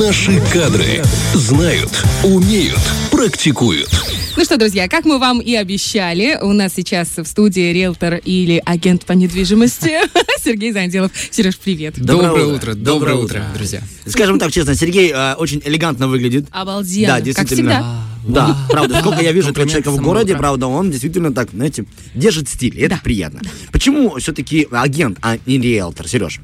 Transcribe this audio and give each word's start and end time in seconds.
Наши 0.00 0.40
кадры 0.50 1.02
знают, 1.34 1.90
умеют, 2.24 2.80
практикуют. 3.10 3.90
Ну 4.38 4.42
что, 4.42 4.56
друзья, 4.56 4.88
как 4.88 5.04
мы 5.04 5.18
вам 5.18 5.40
и 5.40 5.54
обещали, 5.54 6.38
у 6.40 6.54
нас 6.54 6.72
сейчас 6.74 7.10
в 7.18 7.26
студии 7.26 7.74
риэлтор 7.74 8.14
или 8.14 8.62
агент 8.64 9.04
по 9.04 9.12
недвижимости 9.12 9.98
Сергей 10.42 10.72
Занделов. 10.72 11.12
Сереж, 11.30 11.58
привет. 11.58 12.02
Доброе, 12.02 12.46
утро. 12.46 12.72
Доброе 12.72 13.16
утро, 13.16 13.44
друзья. 13.54 13.82
Скажем 14.06 14.38
так 14.38 14.50
честно, 14.50 14.74
Сергей 14.74 15.12
э, 15.14 15.34
очень 15.34 15.60
элегантно 15.62 16.08
выглядит. 16.08 16.46
Обалденно. 16.52 17.08
Да, 17.08 17.14
как 17.16 17.24
действительно. 17.24 18.06
всегда. 18.24 18.46
Да, 18.46 18.66
правда, 18.70 19.00
сколько 19.00 19.20
я 19.20 19.32
вижу 19.32 19.50
этого 19.50 19.66
человека 19.66 19.90
в 19.90 20.00
городе, 20.00 20.36
правда. 20.36 20.68
он 20.68 20.90
действительно 20.90 21.34
так, 21.34 21.50
знаете, 21.50 21.84
держит 22.14 22.48
стиль, 22.48 22.78
и 22.78 22.80
это 22.80 22.98
приятно. 23.04 23.42
Почему 23.72 24.16
все-таки 24.16 24.66
агент, 24.70 25.18
а 25.20 25.36
не 25.44 25.58
риэлтор, 25.58 26.08
Сереж? 26.08 26.40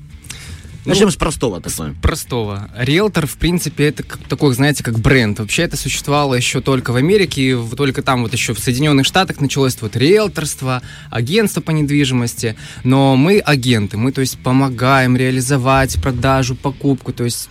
Начнем 0.88 1.10
с 1.10 1.16
простого 1.16 1.60
такое. 1.60 1.94
Простого. 2.00 2.70
Риэлтор, 2.76 3.26
в 3.26 3.36
принципе, 3.36 3.88
это 3.88 4.02
как, 4.02 4.20
такой, 4.28 4.54
знаете, 4.54 4.82
как 4.82 4.98
бренд. 4.98 5.38
Вообще 5.38 5.62
это 5.62 5.76
существовало 5.76 6.34
еще 6.34 6.60
только 6.60 6.92
в 6.92 6.96
Америке, 6.96 7.42
и 7.42 7.76
только 7.76 8.02
там 8.02 8.22
вот 8.22 8.32
еще 8.32 8.54
в 8.54 8.58
Соединенных 8.58 9.06
Штатах 9.06 9.40
началось 9.40 9.76
вот 9.80 9.96
риэлторство, 9.96 10.82
агентство 11.10 11.60
по 11.60 11.70
недвижимости. 11.70 12.56
Но 12.84 13.16
мы 13.16 13.38
агенты, 13.38 13.96
мы, 13.96 14.12
то 14.12 14.20
есть, 14.20 14.38
помогаем 14.38 15.16
реализовать 15.16 16.00
продажу, 16.02 16.54
покупку, 16.54 17.12
то 17.12 17.24
есть... 17.24 17.48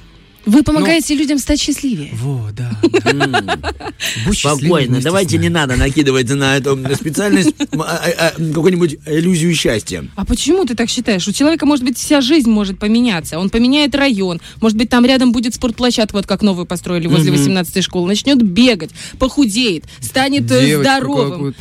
Вы 0.47 0.63
помогаете 0.63 1.13
людям 1.13 1.39
стать 1.39 1.59
счастливее. 1.59 2.09
Вот, 2.13 2.55
да. 2.55 2.71
Спокойно, 4.33 5.01
давайте 5.01 5.37
не 5.37 5.49
надо 5.49 5.75
накидывать 5.75 6.29
на 6.29 6.55
эту 6.55 6.79
специальность 6.95 7.53
а, 7.73 7.81
а, 7.81 8.27
а, 8.27 8.31
какую-нибудь 8.31 8.97
иллюзию 9.05 9.53
счастья. 9.53 10.05
А 10.15 10.25
почему 10.25 10.63
ты 10.63 10.73
так 10.73 10.89
считаешь? 10.89 11.27
У 11.27 11.33
человека, 11.33 11.65
может 11.65 11.83
быть, 11.83 11.97
вся 11.97 12.21
жизнь 12.21 12.49
может 12.49 12.79
поменяться. 12.79 13.39
Он 13.39 13.49
поменяет 13.49 13.93
район. 13.93 14.39
Может 14.61 14.77
быть, 14.77 14.89
там 14.89 15.05
рядом 15.05 15.33
будет 15.33 15.53
спортплощадка, 15.53 16.15
вот 16.15 16.27
как 16.27 16.41
новую 16.41 16.65
построили 16.65 17.07
возле 17.07 17.33
18-й 17.33 17.81
школы. 17.81 18.07
Начнет 18.07 18.41
бегать, 18.41 18.91
похудеет, 19.19 19.83
станет 19.99 20.49
э, 20.49 20.79
здоровым. 20.79 21.53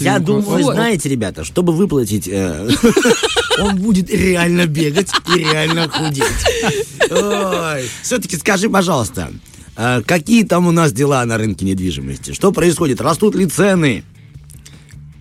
Я 0.00 0.18
думаю, 0.18 0.64
знаете, 0.64 1.08
ребята, 1.08 1.44
чтобы 1.44 1.72
выплатить, 1.72 2.28
э, 2.28 2.68
он 3.58 3.76
будет 3.76 4.10
реально 4.10 4.66
бегать 4.66 5.10
и 5.34 5.38
реально 5.38 5.88
худеть. 5.88 6.24
Все-таки 8.02 8.33
скажи, 8.34 8.68
пожалуйста, 8.68 9.32
э, 9.76 10.02
какие 10.06 10.44
там 10.44 10.66
у 10.66 10.72
нас 10.72 10.92
дела 10.92 11.24
на 11.24 11.38
рынке 11.38 11.64
недвижимости? 11.64 12.32
Что 12.32 12.52
происходит? 12.52 13.00
Растут 13.00 13.34
ли 13.34 13.46
цены? 13.46 14.04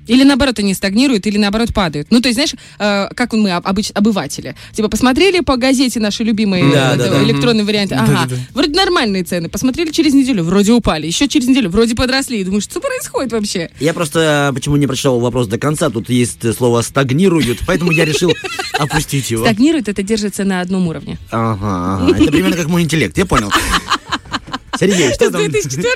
Или 0.08 0.24
наоборот 0.24 0.60
они 0.60 0.74
стагнируют, 0.74 1.26
или 1.28 1.38
наоборот 1.38 1.74
падают. 1.74 2.08
Ну, 2.12 2.20
то 2.22 2.28
есть, 2.28 2.36
знаешь, 2.36 2.54
э, 2.80 3.08
как 3.16 3.34
мы, 3.34 3.52
об- 3.52 3.66
обыч- 3.66 3.92
обыватели. 3.94 4.56
Типа, 4.74 4.90
посмотрели 4.90 5.40
по 5.42 5.56
газете 5.58 6.00
наши 6.00 6.24
любимые 6.24 6.64
Да, 6.72 6.94
э, 6.94 6.98
да, 6.98 7.06
да, 7.06 7.10
да. 7.12 7.24
электронные 7.24 7.64
варианты. 7.66 7.96
Ага, 7.96 8.28
вроде 8.54 8.74
нормальные 8.74 9.24
цены. 9.24 9.50
Посмотрели 9.50 9.92
через 9.92 10.14
неделю, 10.14 10.44
вроде 10.44 10.72
упали. 10.74 11.08
Еще 11.08 11.28
через 11.28 11.48
неделю, 11.48 11.70
вроде 11.70 11.96
подросли. 11.96 12.40
И 12.40 12.44
думаешь, 12.44 12.64
что 12.64 12.80
происходит 12.80 13.32
вообще? 13.32 13.70
Я 13.80 13.94
просто 13.94 14.50
э, 14.50 14.54
почему 14.54 14.76
не 14.76 14.88
прочитал 14.88 15.20
вопрос 15.20 15.48
до 15.48 15.58
конца, 15.58 15.90
тут 15.90 16.10
есть 16.10 16.44
э, 16.44 16.54
слово 16.54 16.82
«стагнируют», 16.82 17.60
поэтому 17.66 17.92
я 17.92 18.06
решил 18.06 18.34
опустить 18.80 19.32
его. 19.32 19.44
Стагнирует, 19.46 19.88
это 19.88 20.04
держится 20.04 20.44
на 20.44 20.62
одном 20.62 20.88
уровне. 20.88 21.18
Ага, 21.32 22.06
ага. 22.06 22.16
Это 22.18 22.32
примерно 22.32 22.58
как 22.58 22.68
мой 22.68 22.82
интеллект, 22.82 23.18
я 23.18 23.26
понял. 23.26 23.52
Сергей, 24.80 25.14
что 25.14 25.30
С 25.30 25.32
там? 25.32 25.42
2004 25.50 25.88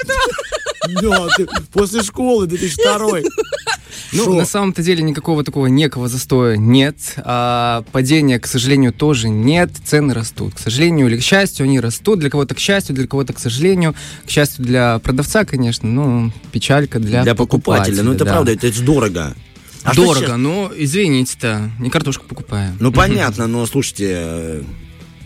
Да, 1.02 1.28
после 1.74 2.02
школы, 2.04 2.48
2002 2.48 3.20
Ну, 4.18 4.24
Шо? 4.26 4.34
на 4.34 4.46
самом-то 4.46 4.82
деле 4.82 5.04
никакого 5.04 5.44
такого 5.44 5.68
некого 5.68 6.08
застоя 6.08 6.58
нет. 6.58 6.98
А, 7.18 7.84
падения, 7.92 8.40
к 8.40 8.48
сожалению, 8.48 8.92
тоже 8.92 9.30
нет. 9.30 9.72
Цены 9.86 10.14
растут. 10.14 10.56
К 10.56 10.60
сожалению 10.60 11.08
или 11.08 11.18
к 11.18 11.24
счастью, 11.24 11.66
они 11.66 11.80
растут. 11.80 12.20
Для 12.20 12.30
кого-то 12.30 12.56
к 12.56 12.60
счастью, 12.60 12.96
для 12.96 13.08
кого-то 13.08 13.34
к 13.34 13.40
сожалению. 13.40 13.96
К 14.26 14.30
счастью 14.30 14.66
для 14.66 15.00
продавца, 15.00 15.46
конечно, 15.46 15.88
ну, 15.88 16.32
печалька 16.52 17.00
для, 17.00 17.24
Для 17.24 17.36
покупателя. 17.36 18.04
Ну, 18.04 18.14
это 18.14 18.26
да. 18.26 18.32
правда, 18.32 18.52
это 18.52 18.72
же 18.74 18.84
дорого. 18.84 19.36
А 19.84 19.94
Дорого, 19.94 20.26
сейчас? 20.26 20.38
ну, 20.38 20.70
извините-то, 20.76 21.72
не 21.80 21.90
картошку 21.90 22.26
покупаем. 22.28 22.76
Ну, 22.80 22.92
понятно, 22.92 23.48
но 23.48 23.66
слушайте, 23.66 24.64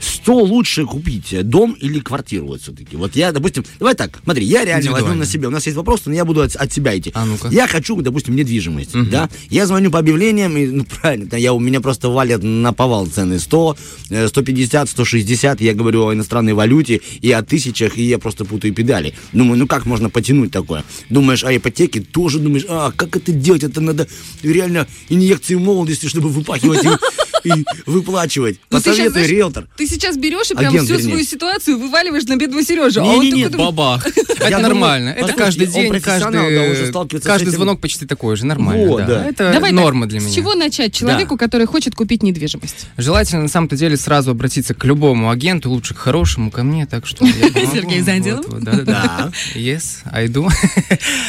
что 0.01 0.37
лучше 0.37 0.85
купить, 0.85 1.35
дом 1.43 1.73
или 1.73 1.99
квартиру 1.99 2.47
вот 2.47 2.61
все-таки? 2.61 2.95
Вот 2.97 3.15
я, 3.15 3.31
допустим, 3.31 3.63
давай 3.79 3.95
так, 3.95 4.19
смотри, 4.23 4.45
я 4.45 4.65
реально 4.65 4.91
возьму 4.91 5.13
на 5.13 5.25
себя, 5.25 5.47
у 5.47 5.51
нас 5.51 5.65
есть 5.65 5.77
вопрос, 5.77 6.01
но 6.05 6.13
я 6.13 6.25
буду 6.25 6.41
от, 6.41 6.55
от 6.55 6.71
себя 6.73 6.97
идти. 6.97 7.11
А 7.13 7.25
ну-ка. 7.25 7.49
Я 7.49 7.67
хочу, 7.67 7.99
допустим, 8.01 8.35
недвижимость, 8.35 8.91
да? 9.09 9.29
Я 9.49 9.65
звоню 9.65 9.91
по 9.91 9.99
объявлениям, 9.99 10.57
и, 10.57 10.67
ну, 10.67 10.85
правильно, 11.01 11.35
я, 11.35 11.53
у 11.53 11.59
меня 11.59 11.81
просто 11.81 12.09
валят 12.09 12.43
на 12.43 12.73
повал 12.73 13.07
цены 13.07 13.39
100, 13.39 13.77
э, 14.09 14.27
150, 14.27 14.89
160, 14.89 15.61
я 15.61 15.73
говорю 15.73 16.07
о 16.07 16.13
иностранной 16.13 16.53
валюте 16.53 17.01
и 17.21 17.31
о 17.31 17.43
тысячах, 17.43 17.97
и 17.97 18.03
я 18.03 18.17
просто 18.17 18.45
путаю 18.45 18.73
педали. 18.73 19.13
Думаю, 19.33 19.59
ну 19.59 19.67
как 19.67 19.85
можно 19.85 20.09
потянуть 20.09 20.51
такое? 20.51 20.83
Думаешь 21.09 21.43
о 21.43 21.55
ипотеке, 21.55 22.01
тоже 22.01 22.39
думаешь, 22.39 22.65
а, 22.67 22.91
как 22.91 23.15
это 23.15 23.31
делать? 23.31 23.63
Это 23.63 23.81
надо 23.81 24.07
реально 24.43 24.87
инъекции 25.09 25.55
молодости, 25.55 26.07
чтобы 26.07 26.29
выпахивать 26.29 26.83
и, 27.43 27.65
выплачивать. 27.85 28.59
Ну, 28.69 28.77
Посоветуй, 28.77 29.27
риэлтор. 29.27 29.67
Ты 29.77 29.87
сейчас 29.87 30.17
берешь 30.17 30.51
и 30.51 30.55
прям 30.55 30.77
всю 30.77 30.99
свою 30.99 31.23
ситуацию 31.23 31.77
вываливаешь 31.77 32.23
на 32.25 32.35
бедного 32.35 32.63
Сережу. 32.63 33.01
Не-не-не, 33.01 33.49
Бабах. 33.49 34.07
Это 34.17 34.49
Я 34.49 34.59
нормально. 34.59 35.09
это 35.09 35.33
каждый 35.33 35.67
день, 35.67 35.89
профессионал, 35.89 36.45
каждый, 36.45 37.21
с 37.21 37.23
каждый 37.23 37.49
звонок 37.49 37.79
почти 37.79 38.05
такой 38.05 38.35
же. 38.35 38.45
Нормально. 38.45 39.25
Это 39.29 39.51
Давай 39.53 39.71
норма 39.71 40.07
для 40.07 40.19
С 40.19 40.23
меня. 40.23 40.35
чего 40.35 40.55
начать 40.55 40.93
человеку, 40.93 41.37
который 41.37 41.67
хочет 41.67 41.95
купить 41.95 42.23
недвижимость? 42.23 42.87
Желательно, 42.97 43.43
на 43.43 43.47
самом-то 43.47 43.75
деле, 43.75 43.97
сразу 43.97 44.31
обратиться 44.31 44.73
к 44.73 44.83
любому 44.85 45.29
агенту, 45.29 45.69
лучше 45.69 45.93
к 45.93 45.97
хорошему, 45.97 46.51
ко 46.51 46.63
мне, 46.63 46.85
так 46.85 47.05
что... 47.05 47.25
Сергей 47.71 48.01
Занделов? 48.01 48.47
Да-да-да. 48.61 48.83
Да. 48.85 49.31
Yes, 49.55 49.99
I 50.11 50.27
do. 50.27 50.49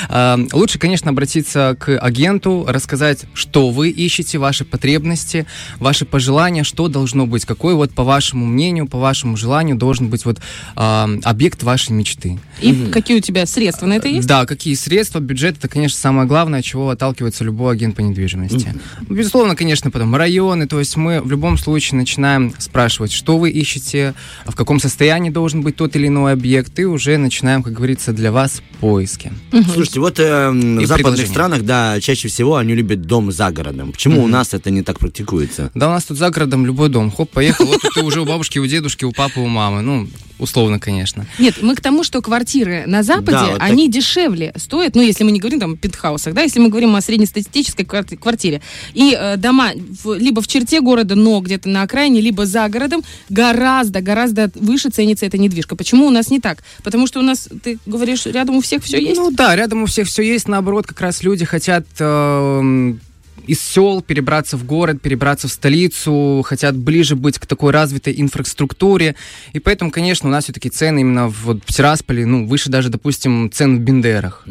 А, 0.09 0.39
Лучше, 0.53 0.79
конечно, 0.79 1.11
обратиться 1.11 1.77
к 1.79 1.97
агенту, 1.99 2.65
рассказать, 2.69 3.25
что 3.35 3.71
вы 3.71 3.91
ищете, 3.91 4.39
ваши 4.39 4.65
потребности, 4.65 5.47
ваши 5.79 6.02
пожелания, 6.05 6.65
что 6.65 6.89
должно 6.89 7.27
быть, 7.27 7.45
какой 7.45 7.75
вот, 7.75 7.93
по 7.93 8.05
вашему 8.05 8.47
мнению, 8.47 8.87
по 8.87 8.99
вашему 8.99 9.37
желанию, 9.37 9.77
должен 9.77 10.09
быть 10.09 10.25
вот 10.25 10.41
а, 10.77 11.09
объект 11.25 11.63
вашей 11.63 11.93
мечты. 11.93 12.39
И 12.61 12.89
какие 12.93 13.19
у 13.19 13.21
тебя 13.21 13.47
средства 13.47 13.87
на 13.87 13.95
это 13.95 14.09
есть? 14.09 14.27
Да, 14.27 14.47
какие 14.47 14.75
средства, 14.75 15.21
бюджет, 15.21 15.59
это, 15.59 15.69
конечно, 15.69 15.99
самое 15.99 16.27
главное, 16.27 16.61
от 16.61 16.65
чего 16.65 16.91
отталкивается 16.91 17.45
любой 17.45 17.75
агент 17.75 17.97
по 17.97 18.01
недвижимости. 18.01 18.75
Безусловно, 19.09 19.57
конечно, 19.57 19.91
потом 19.91 20.15
районы, 20.15 20.67
то 20.67 20.79
есть 20.79 20.97
мы 20.97 21.21
в 21.21 21.31
любом 21.31 21.59
случае 21.59 21.99
начинаем 21.99 22.55
спрашивать, 22.59 23.13
что 23.13 23.39
вы 23.39 23.51
ищете, 23.51 24.15
в 24.47 24.55
каком 24.55 24.81
состоянии 24.81 25.31
должен 25.31 25.63
быть 25.63 25.77
тот 25.77 25.97
или 25.97 26.09
иной 26.09 26.33
объект, 26.33 26.79
и 26.79 26.85
уже 26.85 27.17
начинаем, 27.17 27.63
как 27.63 27.73
говорится, 27.73 28.13
для 28.13 28.33
вас 28.33 28.63
поиски. 28.81 29.33
Слушайте, 29.73 30.01
вот 30.01 30.19
э, 30.19 30.51
в 30.51 30.87
западных 30.87 31.27
странах, 31.27 31.63
да, 31.63 32.01
чаще 32.01 32.29
всего 32.29 32.57
они 32.57 32.75
любят 32.75 33.03
дом 33.03 33.33
за 33.33 33.51
городом. 33.51 33.93
Почему 33.93 34.23
у 34.23 34.27
нас 34.27 34.55
это 34.55 34.71
не 34.71 34.83
так 34.83 34.99
практикуется? 34.99 35.71
Да, 35.75 35.92
нас 35.93 36.05
тут 36.05 36.17
за 36.19 36.31
городом 36.31 36.67
любой 36.67 36.89
дом. 36.89 37.11
Хоп, 37.11 37.31
поехал, 37.31 37.67
вот 37.67 37.81
ты 37.95 38.03
уже 38.03 38.21
у 38.21 38.25
бабушки, 38.25 38.59
у 38.59 38.67
дедушки, 38.67 39.05
у 39.05 39.13
папы, 39.13 39.41
у 39.41 39.47
мамы. 39.47 39.83
Ну, 39.83 40.09
условно, 40.39 40.81
конечно. 40.81 41.27
Нет, 41.39 41.63
мы 41.63 41.77
к 41.77 41.81
тому, 41.81 42.03
что 42.03 42.21
квартиры 42.21 42.83
на 42.87 43.03
Западе, 43.05 43.31
Да, 43.33 43.45
вот 43.47 43.59
так. 43.59 43.63
они 43.63 43.89
дешевле 43.89 44.53
стоят, 44.57 44.97
ну, 44.97 45.03
если 45.03 45.23
мы 45.23 45.31
не 45.31 45.39
говорим 45.39 45.61
там 45.61 45.73
о 45.75 45.77
пентхаусах, 45.77 46.35
да, 46.35 46.43
если 46.43 46.59
мы 46.59 46.69
говорим 46.69 46.97
о 46.97 47.01
среднестатистической 47.01 47.85
кварти- 47.85 48.17
квартире. 48.17 48.61
И 48.93 49.17
э, 49.19 49.37
дома 49.37 49.71
в- 50.03 50.15
либо 50.19 50.43
в 50.43 50.49
черте 50.49 50.81
города, 50.81 51.15
но 51.15 51.39
где-то 51.41 51.69
на 51.69 51.83
окраине, 51.83 52.21
либо 52.21 52.45
за 52.45 52.69
городом, 52.69 53.03
гораздо, 53.29 54.01
гораздо 54.01 54.51
выше 54.57 54.89
ценится 54.91 55.27
эта 55.27 55.39
недвижка. 55.39 55.77
Почему 55.77 56.07
у 56.07 56.11
нас 56.11 56.29
не 56.31 56.41
так? 56.41 56.65
Потому 56.83 57.07
что 57.07 57.21
у 57.21 57.23
нас, 57.23 57.49
ты 57.63 57.79
говоришь, 57.87 58.27
рядом 58.27 58.57
у 58.57 58.61
всех 58.61 58.83
все 58.83 59.01
есть? 59.01 59.17
Ну 59.17 59.31
да, 59.31 59.55
рядом 59.55 59.85
у 59.85 59.87
всех 59.87 60.09
все 60.09 60.23
есть, 60.23 60.49
наоборот, 60.49 60.87
как 60.89 61.01
раз 61.01 61.23
люди 61.23 61.45
хотят 61.45 61.87
эм, 62.01 63.01
из 63.47 63.61
сел 63.61 64.03
перебраться 64.03 64.57
в 64.57 64.65
город, 64.65 65.01
перебраться 65.01 65.49
в 65.49 65.53
столицу, 65.53 66.43
хотят 66.45 66.77
ближе 66.77 67.17
быть 67.17 67.39
к 67.39 67.47
такой 67.47 67.73
развитой 67.73 68.15
инфраструктуре. 68.21 69.17
И 69.53 69.59
поэтому, 69.59 69.91
конечно, 69.91 70.29
у 70.29 70.33
нас 70.33 70.45
все-таки 70.45 70.71
цены 70.71 71.01
именно 71.01 71.29
в 71.29 71.43
вот, 71.45 71.65
Тирасполе, 71.65 72.27
ну, 72.27 72.47
выше 72.47 72.71
даже, 72.71 72.89
допустим, 72.89 73.51
цен 73.53 73.79
в 73.79 73.81
Бендерах. 73.81 74.45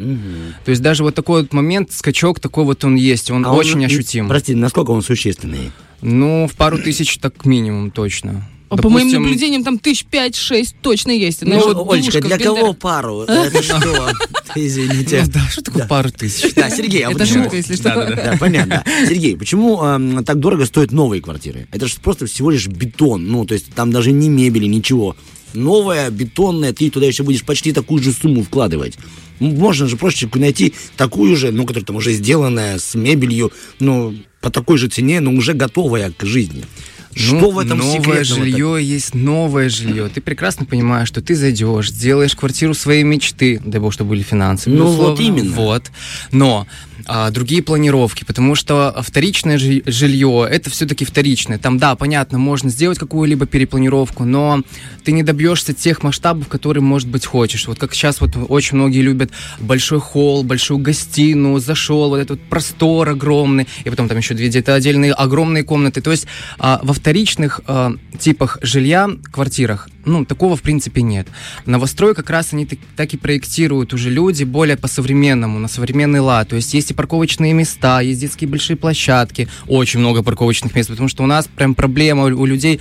То 0.64 0.70
есть 0.70 0.82
даже 0.82 1.02
вот 1.02 1.14
такой 1.14 1.42
вот 1.42 1.52
момент, 1.52 1.92
скачок 1.92 2.40
такой 2.40 2.64
вот 2.64 2.84
он 2.84 2.96
есть, 2.96 3.30
он 3.30 3.44
А 3.46 3.52
он, 3.52 3.58
очень 3.58 3.80
м, 3.80 3.86
ощутим. 3.86 4.28
Прости, 4.28 4.54
насколько 4.54 4.90
он 4.90 5.02
существенный? 5.02 5.70
Ну, 6.00 6.48
в 6.48 6.56
пару 6.56 6.78
тысяч 6.78 7.18
так 7.18 7.44
минимум 7.44 7.90
точно. 7.90 8.44
А 8.72 8.76
По 8.78 8.88
моим 8.88 9.10
наблюдениям, 9.10 9.64
там 9.64 9.78
тысяч 9.78 10.06
пять-шесть 10.06 10.76
точно 10.80 11.10
есть. 11.10 11.42
Ну, 11.42 11.48
Знаешь, 11.48 11.64
вот 11.64 11.92
Олечка, 11.92 12.22
для 12.22 12.36
в 12.36 12.38
Бендерах. 12.38 12.60
кого 12.60 12.72
пару? 12.72 13.20
Это 13.28 13.62
что? 13.62 14.12
Извините. 14.54 15.24
Ну 15.26 15.30
да, 15.30 15.40
что 15.50 15.62
такое 15.62 15.86
пару 15.86 16.10
тысяч? 16.10 16.54
Да, 16.54 16.70
Сергей, 16.70 17.02
а 17.02 17.10
Это 17.10 17.18
почему? 17.18 17.42
шутка, 17.42 17.56
если 17.58 17.76
что. 17.76 17.82
Да, 17.84 18.36
понятно. 18.40 18.82
Сергей, 19.06 19.36
почему 19.36 19.82
эм, 19.84 20.24
так 20.24 20.40
дорого 20.40 20.64
стоят 20.64 20.90
новые 20.90 21.20
квартиры? 21.20 21.68
Это 21.70 21.86
же 21.86 21.96
просто 22.02 22.24
всего 22.24 22.50
лишь 22.50 22.66
бетон. 22.66 23.26
Ну, 23.26 23.44
то 23.44 23.52
есть 23.52 23.74
там 23.74 23.92
даже 23.92 24.10
ни 24.10 24.30
мебели, 24.30 24.64
ничего. 24.64 25.16
Новая, 25.52 26.08
бетонная, 26.08 26.72
ты 26.72 26.88
туда 26.88 27.04
еще 27.04 27.24
будешь 27.24 27.44
почти 27.44 27.72
такую 27.72 28.02
же 28.02 28.10
сумму 28.12 28.42
вкладывать. 28.42 28.96
Можно 29.38 29.86
же 29.86 29.98
проще 29.98 30.30
найти 30.34 30.72
такую 30.96 31.36
же, 31.36 31.52
ну, 31.52 31.66
которая 31.66 31.84
там 31.84 31.96
уже 31.96 32.12
сделанная, 32.14 32.78
с 32.78 32.94
мебелью, 32.94 33.52
ну, 33.80 34.14
по 34.40 34.50
такой 34.50 34.78
же 34.78 34.88
цене, 34.88 35.20
но 35.20 35.30
уже 35.30 35.52
готовая 35.52 36.10
к 36.10 36.24
жизни. 36.24 36.64
Что 37.14 37.34
Ну, 37.34 37.50
в 37.50 37.58
этом 37.58 37.78
новое 37.78 38.24
жилье 38.24 38.78
есть 38.80 39.14
новое 39.14 39.68
жилье. 39.68 40.08
Ты 40.08 40.20
прекрасно 40.20 40.64
понимаешь, 40.64 41.08
что 41.08 41.20
ты 41.20 41.34
зайдешь, 41.34 41.90
сделаешь 41.90 42.34
квартиру 42.34 42.74
своей 42.74 43.02
мечты, 43.02 43.60
дай 43.64 43.80
бог, 43.80 43.92
чтобы 43.92 44.10
были 44.10 44.22
финансы. 44.22 44.70
Ну, 44.70 44.86
вот 44.86 45.20
именно. 45.20 45.50
Вот. 45.52 45.90
Но 46.30 46.66
а, 47.06 47.30
другие 47.30 47.62
планировки, 47.62 48.24
потому 48.24 48.54
что 48.54 48.94
вторичное 49.02 49.58
жи- 49.58 49.82
жилье 49.86 50.46
это 50.48 50.70
все-таки 50.70 51.04
вторичное. 51.04 51.58
Там, 51.58 51.78
да, 51.78 51.94
понятно, 51.94 52.38
можно 52.38 52.70
сделать 52.70 52.98
какую-либо 52.98 53.46
перепланировку, 53.46 54.24
но 54.24 54.62
ты 55.04 55.12
не 55.12 55.22
добьешься 55.22 55.72
тех 55.74 56.02
масштабов, 56.02 56.48
которые, 56.48 56.82
может 56.82 57.08
быть, 57.08 57.26
хочешь. 57.26 57.66
Вот 57.66 57.78
как 57.78 57.94
сейчас 57.94 58.20
вот 58.20 58.36
очень 58.48 58.76
многие 58.76 59.02
любят 59.02 59.30
большой 59.58 60.00
холл, 60.00 60.42
большую 60.42 60.78
гостиную, 60.78 61.60
зашел, 61.60 62.10
вот 62.10 62.18
этот 62.18 62.40
простор 62.42 63.08
огромный, 63.08 63.66
и 63.84 63.90
потом 63.90 64.08
там 64.08 64.18
еще 64.18 64.34
две 64.34 64.48
где-то 64.48 64.74
отдельные 64.74 65.12
огромные 65.12 65.64
комнаты. 65.64 66.00
То 66.00 66.10
есть 66.10 66.26
а, 66.58 66.80
во 66.82 66.92
вторичных 66.92 67.60
а, 67.66 67.94
типах 68.18 68.58
жилья, 68.62 69.08
квартирах, 69.32 69.88
ну, 70.04 70.24
такого 70.24 70.56
в 70.56 70.62
принципе 70.62 71.02
нет. 71.02 71.28
Новострой 71.66 72.14
как 72.14 72.30
раз 72.30 72.52
они 72.52 72.66
так, 72.66 72.78
так 72.96 73.14
и 73.14 73.16
проектируют 73.16 73.94
уже 73.94 74.10
люди 74.10 74.44
более 74.44 74.76
по-современному, 74.76 75.58
на 75.58 75.68
современный 75.68 76.20
лад. 76.20 76.48
То 76.48 76.56
есть 76.56 76.74
есть 76.74 76.90
и 76.90 76.94
парковочные 76.94 77.52
места, 77.52 78.00
есть 78.00 78.20
детские 78.20 78.48
большие 78.48 78.76
площадки, 78.76 79.48
очень 79.66 80.00
много 80.00 80.22
парковочных 80.22 80.74
мест, 80.74 80.88
потому 80.88 81.08
что 81.08 81.22
у 81.22 81.26
нас 81.26 81.46
прям 81.46 81.74
проблема 81.74 82.24
у, 82.24 82.44
людей. 82.46 82.80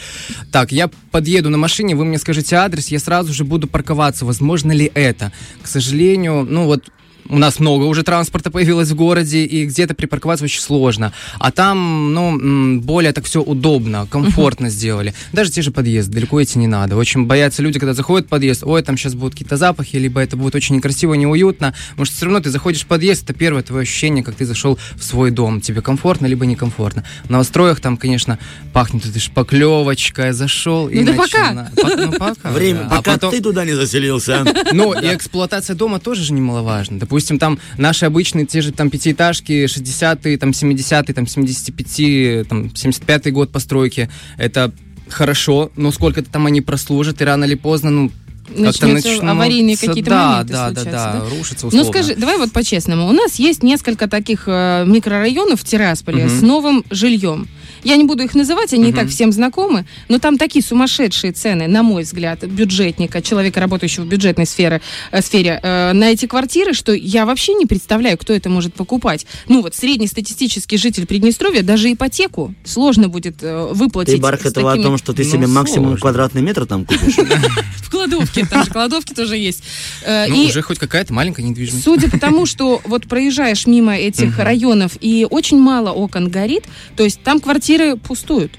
Так, 0.51 0.71
я 0.71 0.89
подъеду 1.11 1.49
на 1.49 1.57
машине, 1.57 1.95
вы 1.95 2.05
мне 2.05 2.17
скажете 2.17 2.55
адрес, 2.55 2.87
я 2.87 2.99
сразу 2.99 3.33
же 3.33 3.43
буду 3.43 3.67
парковаться. 3.67 4.25
Возможно 4.25 4.71
ли 4.71 4.91
это? 4.93 5.31
К 5.61 5.67
сожалению, 5.67 6.45
ну 6.49 6.65
вот 6.65 6.89
у 7.29 7.37
нас 7.37 7.59
много 7.59 7.83
уже 7.85 8.03
транспорта 8.03 8.51
появилось 8.51 8.89
в 8.89 8.95
городе, 8.95 9.45
и 9.45 9.65
где-то 9.65 9.93
припарковаться 9.93 10.45
очень 10.45 10.61
сложно. 10.61 11.13
А 11.39 11.51
там, 11.51 12.13
ну, 12.13 12.79
более 12.81 13.13
так 13.13 13.25
все 13.25 13.41
удобно, 13.41 14.07
комфортно 14.09 14.69
сделали. 14.69 15.13
Даже 15.33 15.51
те 15.51 15.61
же 15.61 15.71
подъезды, 15.71 16.13
далеко 16.13 16.41
идти 16.43 16.59
не 16.59 16.67
надо. 16.67 16.95
Очень 16.97 17.25
боятся 17.25 17.61
люди, 17.61 17.79
когда 17.79 17.93
заходят 17.93 18.27
в 18.27 18.29
подъезд, 18.29 18.63
ой, 18.63 18.81
там 18.83 18.97
сейчас 18.97 19.15
будут 19.15 19.33
какие-то 19.33 19.57
запахи, 19.57 19.95
либо 19.97 20.19
это 20.21 20.35
будет 20.37 20.55
очень 20.55 20.75
некрасиво, 20.75 21.13
неуютно. 21.13 21.73
Потому 21.91 22.05
что 22.05 22.15
все 22.15 22.25
равно 22.25 22.39
ты 22.39 22.49
заходишь 22.49 22.81
в 22.81 22.87
подъезд, 22.87 23.23
это 23.23 23.33
первое 23.33 23.61
твое 23.63 23.83
ощущение, 23.83 24.23
как 24.23 24.35
ты 24.35 24.45
зашел 24.45 24.77
в 24.95 25.03
свой 25.03 25.31
дом. 25.31 25.61
Тебе 25.61 25.81
комфортно, 25.81 26.25
либо 26.25 26.45
некомфортно. 26.45 27.03
В 27.23 27.29
новостроях 27.29 27.79
там, 27.79 27.97
конечно, 27.97 28.39
пахнет 28.73 29.05
этой 29.05 29.19
шпаклевочкой, 29.19 30.31
зашел 30.33 30.87
и 30.89 30.99
Ну 30.99 31.05
да 31.05 31.13
пока. 31.13 31.71
По- 31.81 31.95
ну, 31.95 32.11
пока, 32.13 32.51
Время, 32.51 32.79
да. 32.81 32.85
А 32.87 32.89
пока 32.97 33.13
потом- 33.13 33.31
ты 33.31 33.41
туда 33.41 33.65
не 33.65 33.73
заселился. 33.73 34.45
ну, 34.73 34.93
и 34.93 35.05
эксплуатация 35.15 35.75
дома 35.75 35.99
тоже 35.99 36.23
же 36.23 36.33
немаловажна. 36.33 36.99
Допустим, 37.11 37.39
там 37.39 37.59
наши 37.77 38.05
обычные 38.05 38.45
те 38.45 38.61
же 38.61 38.71
там 38.71 38.89
пятиэтажки, 38.89 39.65
60-е, 39.65 40.37
там 40.37 40.51
70-е, 40.51 41.13
там 41.13 41.27
75 41.27 42.47
там 42.47 42.63
75-й 42.73 43.31
год 43.31 43.51
постройки, 43.51 44.09
это 44.37 44.71
хорошо, 45.09 45.71
но 45.75 45.91
сколько-то 45.91 46.29
там 46.31 46.45
они 46.45 46.61
прослужат, 46.61 47.21
и 47.21 47.25
рано 47.25 47.43
или 47.43 47.55
поздно, 47.55 47.89
ну, 47.91 48.11
Начнется 48.47 48.87
начнутся- 48.87 49.29
аварийные 49.29 49.75
какие-то 49.77 50.09
да, 50.09 50.31
моменты 50.31 50.53
да, 50.53 50.69
да, 50.69 50.81
случаться, 50.81 50.91
да, 51.21 51.37
рушится 51.37 51.65
Ну 51.65 51.67
условно. 51.81 51.91
скажи, 51.91 52.15
давай 52.15 52.37
вот 52.37 52.51
по-честному. 52.53 53.07
У 53.07 53.11
нас 53.11 53.35
есть 53.35 53.61
несколько 53.61 54.07
таких 54.07 54.43
э, 54.47 54.85
микрорайонов 54.87 55.59
в 55.59 55.63
Тирасполе 55.65 56.25
Мгм. 56.25 56.39
с 56.39 56.41
новым 56.41 56.83
жильем. 56.89 57.47
Я 57.83 57.95
не 57.97 58.03
буду 58.03 58.23
их 58.23 58.35
называть, 58.35 58.73
они 58.73 58.85
и 58.85 58.87
Мгм. 58.87 58.95
так 58.95 59.09
всем 59.09 59.31
знакомы, 59.31 59.85
но 60.09 60.19
там 60.19 60.37
такие 60.37 60.63
сумасшедшие 60.63 61.33
цены, 61.33 61.67
на 61.67 61.83
мой 61.83 62.03
взгляд, 62.03 62.43
бюджетника, 62.43 63.21
человека, 63.21 63.59
работающего 63.59 64.03
в 64.03 64.07
бюджетной 64.07 64.45
сфере, 64.45 64.81
э, 65.11 65.21
сфере 65.21 65.59
э, 65.61 65.93
на 65.93 66.11
эти 66.11 66.25
квартиры, 66.25 66.73
что 66.73 66.93
я 66.93 67.25
вообще 67.25 67.53
не 67.53 67.65
представляю, 67.65 68.17
кто 68.17 68.33
это 68.33 68.49
может 68.49 68.73
покупать. 68.73 69.25
Ну 69.47 69.61
вот 69.61 69.75
среднестатистический 69.75 70.77
житель 70.77 71.05
Приднестровья 71.05 71.61
даже 71.63 71.91
ипотеку 71.91 72.53
сложно 72.63 73.09
будет 73.09 73.37
э, 73.41 73.69
выплатить. 73.73 74.15
Ты, 74.15 74.21
Бархатова, 74.21 74.71
о 74.71 74.75
такими- 74.75 74.83
том, 74.83 74.97
что 74.97 75.13
ты 75.13 75.23
Ну, 75.23 75.29
себе 75.31 75.47
максимум 75.47 75.83
сложно. 75.89 76.01
квадратный 76.01 76.41
метр 76.41 76.65
там 76.65 76.85
купишь? 76.85 77.15
Кладовке, 78.33 78.45
там 78.45 78.63
же 78.63 78.71
кладовки 78.71 79.13
тоже 79.13 79.37
есть. 79.37 79.63
Э, 80.03 80.25
Ну, 80.27 80.43
уже 80.45 80.61
хоть 80.61 80.79
какая-то 80.79 81.13
маленькая 81.13 81.43
недвижимость. 81.43 81.83
Судя 81.83 82.09
по 82.09 82.19
тому, 82.19 82.45
что 82.45 82.81
вот 82.85 83.07
проезжаешь 83.07 83.67
мимо 83.67 83.95
этих 83.95 84.37
районов 84.37 84.93
и 85.01 85.27
очень 85.29 85.59
мало 85.59 85.91
окон 85.91 86.29
горит, 86.29 86.63
то 86.95 87.03
есть 87.03 87.21
там 87.23 87.39
квартиры 87.39 87.97
пустуют. 87.97 88.51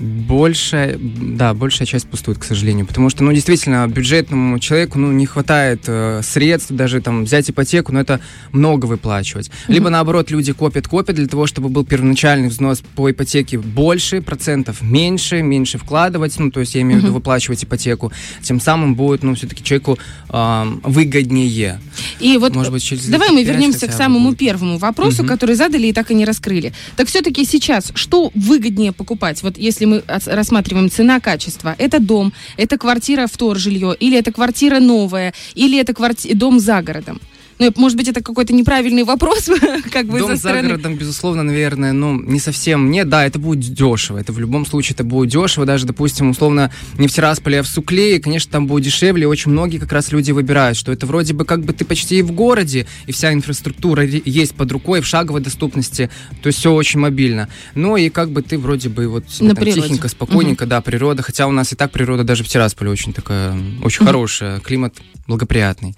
Большая, 0.00 0.98
да, 0.98 1.52
большая 1.52 1.86
часть 1.86 2.08
пустует, 2.08 2.38
к 2.38 2.44
сожалению, 2.44 2.86
потому 2.86 3.10
что, 3.10 3.22
ну, 3.22 3.32
действительно, 3.34 3.86
бюджетному 3.86 4.58
человеку, 4.58 4.98
ну, 4.98 5.12
не 5.12 5.26
хватает 5.26 5.82
э, 5.86 6.22
средств, 6.24 6.70
даже 6.70 7.02
там 7.02 7.24
взять 7.24 7.50
ипотеку, 7.50 7.92
но 7.92 8.00
это 8.00 8.18
много 8.50 8.86
выплачивать. 8.86 9.50
Либо, 9.68 9.90
наоборот, 9.90 10.30
люди 10.30 10.52
копят-копят 10.54 11.16
для 11.16 11.26
того, 11.26 11.46
чтобы 11.46 11.68
был 11.68 11.84
первоначальный 11.84 12.48
взнос 12.48 12.82
по 12.94 13.10
ипотеке 13.10 13.58
больше, 13.58 14.22
процентов 14.22 14.80
меньше, 14.80 15.42
меньше 15.42 15.76
вкладывать, 15.76 16.38
ну, 16.38 16.50
то 16.50 16.60
есть 16.60 16.74
я 16.74 16.80
имею 16.80 17.00
в 17.00 17.02
виду 17.04 17.12
выплачивать 17.12 17.62
ипотеку, 17.64 18.10
тем 18.42 18.58
самым 18.58 18.94
будет, 18.94 19.22
ну, 19.22 19.34
все-таки 19.34 19.62
человеку 19.62 19.98
ам, 20.30 20.80
выгоднее. 20.82 21.78
И 22.20 22.38
вот 22.38 22.54
Может 22.54 22.72
быть, 22.72 22.82
через 22.82 23.06
давай 23.06 23.30
мы 23.32 23.44
вернемся 23.44 23.86
к 23.86 23.92
самому 23.92 24.30
будет. 24.30 24.38
первому 24.38 24.78
вопросу, 24.78 25.22
Мгм. 25.22 25.28
который 25.28 25.56
задали 25.56 25.88
и 25.88 25.92
так 25.92 26.10
и 26.10 26.14
не 26.14 26.24
раскрыли. 26.24 26.72
Так 26.96 27.08
все-таки 27.08 27.44
сейчас, 27.44 27.92
что 27.94 28.30
выгоднее 28.34 28.92
покупать? 28.92 29.42
Вот 29.42 29.58
если 29.58 29.89
мы 29.90 30.02
рассматриваем 30.26 30.88
цена-качество, 30.90 31.74
это 31.78 31.98
дом, 32.00 32.32
это 32.56 32.78
квартира 32.78 33.26
вторжилье, 33.26 33.94
или 34.00 34.16
это 34.18 34.32
квартира 34.32 34.80
новая, 34.80 35.32
или 35.54 35.78
это 35.78 35.92
кварти- 35.92 36.34
дом 36.34 36.60
за 36.60 36.82
городом? 36.82 37.20
Ну, 37.60 37.70
может 37.76 37.98
быть, 37.98 38.08
это 38.08 38.22
какой-то 38.22 38.54
неправильный 38.54 39.04
вопрос, 39.04 39.50
как 39.92 40.06
бы 40.06 40.18
Дом 40.18 40.30
со 40.30 40.36
за 40.36 40.40
стороны... 40.40 40.68
городом, 40.68 40.94
безусловно, 40.96 41.42
наверное, 41.42 41.92
ну, 41.92 42.18
не 42.18 42.40
совсем 42.40 42.90
нет. 42.90 43.10
Да, 43.10 43.26
это 43.26 43.38
будет 43.38 43.74
дешево. 43.74 44.16
Это 44.16 44.32
в 44.32 44.38
любом 44.38 44.64
случае 44.64 44.94
это 44.94 45.04
будет 45.04 45.30
дешево. 45.30 45.66
Даже, 45.66 45.84
допустим, 45.84 46.30
условно, 46.30 46.72
не 46.96 47.06
в 47.06 47.12
Тирасполе, 47.12 47.60
а 47.60 47.62
в 47.62 47.68
Сукле. 47.68 48.16
И, 48.16 48.18
конечно, 48.18 48.50
там 48.50 48.66
будет 48.66 48.84
дешевле. 48.84 49.24
И 49.24 49.26
очень 49.26 49.50
многие 49.50 49.76
как 49.76 49.92
раз 49.92 50.10
люди 50.10 50.32
выбирают, 50.32 50.78
что 50.78 50.90
это 50.90 51.04
вроде 51.04 51.34
бы 51.34 51.44
как 51.44 51.62
бы 51.62 51.74
ты 51.74 51.84
почти 51.84 52.20
и 52.20 52.22
в 52.22 52.32
городе, 52.32 52.86
и 53.06 53.12
вся 53.12 53.30
инфраструктура 53.32 54.04
есть 54.04 54.54
под 54.54 54.72
рукой, 54.72 55.02
в 55.02 55.06
шаговой 55.06 55.42
доступности. 55.42 56.08
То 56.42 56.46
есть 56.46 56.60
все 56.60 56.72
очень 56.72 56.98
мобильно. 57.00 57.50
Ну 57.74 57.98
и 57.98 58.08
как 58.08 58.30
бы 58.30 58.40
ты 58.40 58.56
вроде 58.56 58.88
бы 58.88 59.06
вот 59.06 59.24
там 59.38 59.54
тихенько, 59.54 60.08
спокойненько, 60.08 60.64
да, 60.64 60.80
природа. 60.80 61.22
Хотя 61.22 61.46
у 61.46 61.52
нас 61.52 61.74
и 61.74 61.76
так 61.76 61.90
природа 61.90 62.24
даже 62.24 62.42
в 62.42 62.48
Тирасполе 62.48 62.90
очень 62.90 63.12
такая, 63.12 63.52
очень 63.84 64.00
Мгм. 64.02 64.06
хорошая, 64.06 64.60
климат 64.60 64.94
благоприятный. 65.26 65.94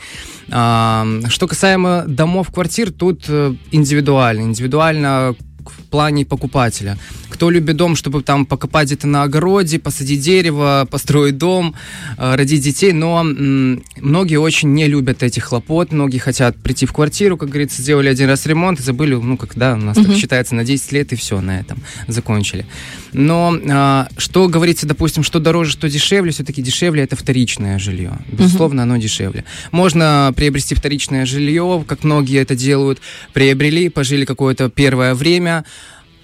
А, 0.50 1.06
что 1.29 1.47
касаемо 1.52 2.04
домов, 2.06 2.50
квартир, 2.50 2.90
тут 2.90 3.26
э, 3.28 3.52
индивидуально. 3.72 4.40
Индивидуально 4.40 5.37
в 5.70 5.82
плане 5.91 6.25
покупателя. 6.25 6.99
Кто 7.29 7.50
любит 7.50 7.76
дом, 7.76 7.97
чтобы 7.97 8.23
там 8.23 8.47
покопать 8.47 8.88
где-то 8.88 9.06
на 9.06 9.23
огороде, 9.23 9.79
посадить 9.79 10.20
дерево, 10.20 10.87
построить 10.91 11.38
дом, 11.38 11.75
э, 12.19 12.35
родить 12.35 12.62
детей, 12.62 12.93
но 12.93 13.23
многие 13.23 14.37
очень 14.37 14.73
не 14.75 14.87
любят 14.87 15.23
этих 15.23 15.45
хлопот, 15.45 15.92
многие 15.92 16.19
хотят 16.19 16.57
прийти 16.57 16.87
в 16.87 16.92
квартиру, 16.92 17.37
как 17.37 17.49
говорится, 17.49 17.83
сделали 17.83 18.09
один 18.09 18.28
раз 18.28 18.47
ремонт 18.47 18.81
забыли, 18.81 19.14
ну, 19.14 19.37
когда 19.37 19.75
у 19.75 19.78
нас 19.78 19.97
так 19.97 20.14
считается, 20.14 20.54
на 20.54 20.64
10 20.64 20.92
лет 20.92 21.12
и 21.12 21.16
все, 21.16 21.40
на 21.40 21.61
этом 21.61 21.78
закончили. 22.09 22.66
Но 23.12 23.59
а, 23.71 24.09
что 24.16 24.49
говорится, 24.49 24.87
допустим, 24.87 25.23
что 25.23 25.38
дороже, 25.38 25.73
что 25.73 25.88
дешевле, 25.88 26.33
все-таки 26.33 26.62
дешевле 26.62 27.02
это 27.02 27.16
вторичное 27.16 27.78
жилье. 27.78 28.12
Безусловно, 28.31 28.85
оно 28.85 28.97
дешевле. 28.97 29.45
Можно 29.71 30.33
приобрести 30.35 30.75
вторичное 30.75 31.26
жилье, 31.26 31.85
как 31.87 32.04
многие 32.04 32.40
это 32.40 32.54
делают, 32.54 33.00
приобрели, 33.33 33.88
пожили 33.88 34.25
какое-то 34.25 34.71
первое 34.71 35.14
время, 35.14 35.51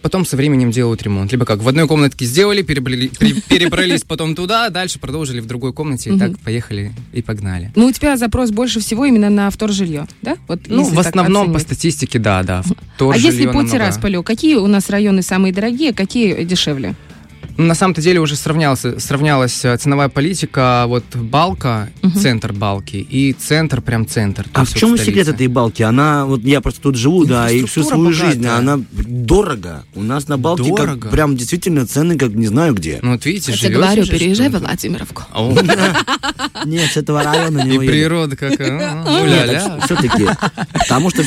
потом 0.02 0.24
со 0.24 0.36
временем 0.36 0.70
делают 0.70 1.02
ремонт. 1.02 1.32
Либо 1.32 1.44
как, 1.44 1.60
в 1.60 1.68
одной 1.68 1.86
комнатке 1.86 2.24
сделали, 2.24 2.62
перебрали- 2.62 3.08
перебрались 3.48 4.04
потом 4.04 4.34
туда, 4.34 4.70
дальше 4.70 4.98
продолжили 4.98 5.40
в 5.40 5.46
другой 5.46 5.72
комнате, 5.72 6.10
и 6.10 6.18
так 6.18 6.38
поехали 6.38 6.92
и 7.12 7.22
погнали. 7.22 7.72
Ну, 7.74 7.86
у 7.86 7.92
тебя 7.92 8.16
запрос 8.16 8.50
больше 8.50 8.80
всего 8.80 9.04
именно 9.04 9.30
на 9.30 9.50
вторжилье, 9.50 10.06
да? 10.22 10.36
Вот 10.46 10.60
Ну, 10.68 10.84
в 10.84 10.98
основном 10.98 11.52
по 11.52 11.58
статистике, 11.58 12.18
да, 12.18 12.42
да. 12.42 12.62
А 12.98 13.16
если 13.16 13.46
по 13.46 13.64
Тирасполю, 13.66 14.22
какие 14.22 14.54
у 14.56 14.66
нас 14.66 14.88
районы 14.90 15.22
самые 15.22 15.52
дорогие, 15.52 15.92
какие 15.92 16.44
дешевле? 16.44 16.94
На 17.58 17.74
самом-то 17.74 18.00
деле 18.00 18.20
уже 18.20 18.36
сравнялся, 18.36 19.00
сравнялась 19.00 19.64
э, 19.64 19.76
ценовая 19.78 20.08
политика, 20.08 20.84
вот 20.86 21.04
Балка, 21.16 21.90
Мгм. 22.02 22.14
центр 22.18 22.52
Балки, 22.52 22.96
и 22.96 23.32
центр, 23.32 23.82
прям 23.82 24.06
центр. 24.06 24.46
А 24.52 24.64
в 24.64 24.68
вот 24.68 24.78
чем 24.78 24.90
столица. 24.90 25.04
секрет 25.04 25.28
этой 25.28 25.48
балки? 25.48 25.82
Она, 25.82 26.24
вот 26.24 26.42
я 26.44 26.60
просто 26.60 26.80
тут 26.80 26.94
живу, 26.94 27.24
да, 27.24 27.50
и 27.50 27.64
всю 27.64 27.82
свою 27.82 28.04
Инфраструктура 28.06 28.14
жизнь, 28.30 28.42
богатая. 28.44 28.58
она 28.58 28.84
дорого. 28.92 29.84
У 29.96 30.02
нас 30.04 30.28
на 30.28 30.38
балке 30.38 30.68
Дорого. 30.70 31.00
как, 31.00 31.10
прям 31.10 31.36
действительно 31.36 31.84
цены, 31.84 32.16
как 32.16 32.30
не 32.30 32.46
знаю 32.46 32.74
где. 32.74 33.00
Ну 33.02 33.12
вот 33.12 33.24
видите, 33.26 33.52
Я 33.56 33.70
говорю, 33.70 34.04
же, 34.04 34.12
переезжай 34.12 34.48
в 34.50 34.56
Владимировку. 34.58 35.24
Нет, 36.64 36.92
с 36.92 36.96
этого 36.96 37.22
района 37.24 37.64
не 37.64 37.76
И 37.76 37.78
природа 37.78 38.36
какая. 38.36 39.02
а, 39.04 39.20
уля-ля. 39.22 39.80
Все-таки. 39.84 40.26
Потому 40.72 41.10
что 41.10 41.22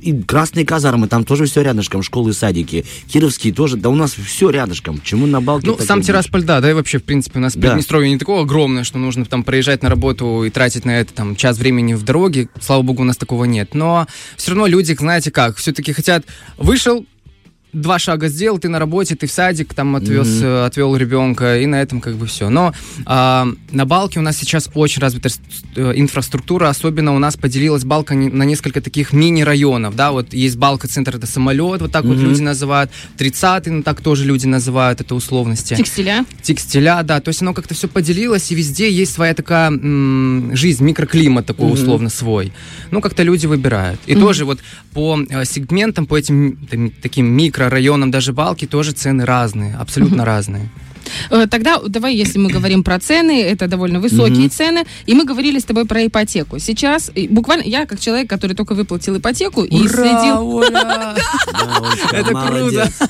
и 0.00 0.22
красные 0.22 0.64
казармы, 0.64 1.08
там 1.08 1.24
тоже 1.24 1.44
все 1.44 1.60
рядышком, 1.62 2.02
школы, 2.02 2.32
садики. 2.32 2.84
Кировские 3.08 3.52
тоже, 3.52 3.76
да 3.76 3.90
у 3.90 3.94
нас 3.94 4.12
все 4.14 4.48
рядышком. 4.50 5.00
Чему 5.04 5.26
на 5.26 5.40
балке? 5.42 5.73
Ну, 5.80 5.86
сам 5.86 5.98
вот 5.98 6.06
Тирасполь, 6.06 6.42
да, 6.42 6.60
да, 6.60 6.70
и 6.70 6.72
вообще, 6.72 6.98
в 6.98 7.04
принципе, 7.04 7.38
у 7.38 7.42
нас 7.42 7.54
Да. 7.54 7.68
Приднестровье 7.68 8.10
не 8.10 8.18
такое 8.18 8.42
огромное, 8.42 8.84
что 8.84 8.98
нужно 8.98 9.24
там 9.24 9.44
проезжать 9.44 9.82
на 9.82 9.88
работу 9.88 10.44
и 10.44 10.50
тратить 10.50 10.84
на 10.84 11.00
это 11.00 11.12
там 11.12 11.36
час 11.36 11.58
времени 11.58 11.94
в 11.94 12.02
дороге. 12.02 12.48
Слава 12.60 12.82
богу, 12.82 13.02
у 13.02 13.04
нас 13.04 13.16
такого 13.16 13.44
нет. 13.44 13.74
Но 13.74 14.06
все 14.36 14.50
равно 14.50 14.66
люди, 14.66 14.94
знаете 14.94 15.30
как, 15.30 15.56
все-таки 15.56 15.92
хотят, 15.92 16.24
вышел, 16.56 17.06
два 17.74 17.98
шага 17.98 18.28
сделал, 18.28 18.58
ты 18.58 18.68
на 18.68 18.78
работе, 18.78 19.14
ты 19.16 19.26
в 19.26 19.32
садик, 19.32 19.74
там 19.74 19.96
отвез, 19.96 20.28
mm-hmm. 20.28 20.66
отвел 20.66 20.96
ребенка, 20.96 21.58
и 21.58 21.66
на 21.66 21.82
этом 21.82 22.00
как 22.00 22.14
бы 22.16 22.26
все. 22.26 22.48
Но 22.48 22.72
а, 23.04 23.46
на 23.70 23.84
Балке 23.84 24.20
у 24.20 24.22
нас 24.22 24.36
сейчас 24.36 24.70
очень 24.74 25.02
развита 25.02 25.28
э, 25.76 25.92
инфраструктура, 25.96 26.68
особенно 26.68 27.14
у 27.14 27.18
нас 27.18 27.36
поделилась 27.36 27.84
Балка 27.84 28.14
на 28.14 28.44
несколько 28.44 28.80
таких 28.80 29.12
мини-районов, 29.12 29.96
да, 29.96 30.12
вот 30.12 30.32
есть 30.32 30.56
Балка 30.56 30.88
центр, 30.88 31.16
это 31.16 31.26
самолет, 31.26 31.82
вот 31.82 31.92
так 31.92 32.04
mm-hmm. 32.04 32.08
вот 32.08 32.18
люди 32.18 32.40
называют, 32.40 32.90
30-й, 33.18 33.70
ну 33.70 33.82
так 33.82 34.00
тоже 34.00 34.24
люди 34.24 34.46
называют, 34.46 35.00
это 35.00 35.14
условности. 35.14 35.74
Текстиля? 35.74 36.24
Текстиля, 36.42 37.02
да, 37.02 37.20
то 37.20 37.28
есть 37.28 37.42
оно 37.42 37.52
как-то 37.54 37.74
все 37.74 37.88
поделилось, 37.88 38.50
и 38.52 38.54
везде 38.54 38.90
есть 38.90 39.12
своя 39.12 39.34
такая 39.34 39.68
м- 39.68 40.54
жизнь, 40.54 40.84
микроклимат 40.84 41.46
такой 41.46 41.70
mm-hmm. 41.70 41.72
условно 41.72 42.08
свой. 42.08 42.52
Ну, 42.90 43.00
как-то 43.00 43.22
люди 43.22 43.46
выбирают. 43.46 44.00
И 44.06 44.14
mm-hmm. 44.14 44.20
тоже 44.20 44.44
вот 44.44 44.60
по 44.92 45.18
э, 45.28 45.44
сегментам, 45.44 46.06
по 46.06 46.16
этим 46.16 46.56
там, 46.70 46.90
таким 47.02 47.26
микрорайонам 47.64 48.10
даже 48.10 48.32
Балки 48.32 48.66
тоже 48.66 48.92
цены 48.92 49.24
разные, 49.24 49.74
абсолютно 49.76 50.24
разные. 50.24 50.68
Э, 51.30 51.46
тогда 51.46 51.80
давай, 51.86 52.14
если 52.14 52.38
мы 52.38 52.50
говорим 52.50 52.82
про 52.82 52.98
цены, 52.98 53.42
это 53.42 53.68
довольно 53.68 54.00
высокие 54.00 54.46
mm-hmm. 54.46 54.56
цены, 54.56 54.84
и 55.06 55.14
мы 55.14 55.24
говорили 55.24 55.58
с 55.58 55.64
тобой 55.64 55.84
про 55.84 56.06
ипотеку. 56.06 56.58
Сейчас 56.58 57.10
буквально 57.30 57.62
я 57.62 57.86
как 57.86 58.00
человек, 58.00 58.28
который 58.28 58.56
только 58.56 58.74
выплатил 58.74 59.16
ипотеку 59.16 59.60
Ура, 59.60 59.68
и 59.70 59.88
следил. 59.88 60.62
Это 62.12 62.46
круто. 62.46 62.90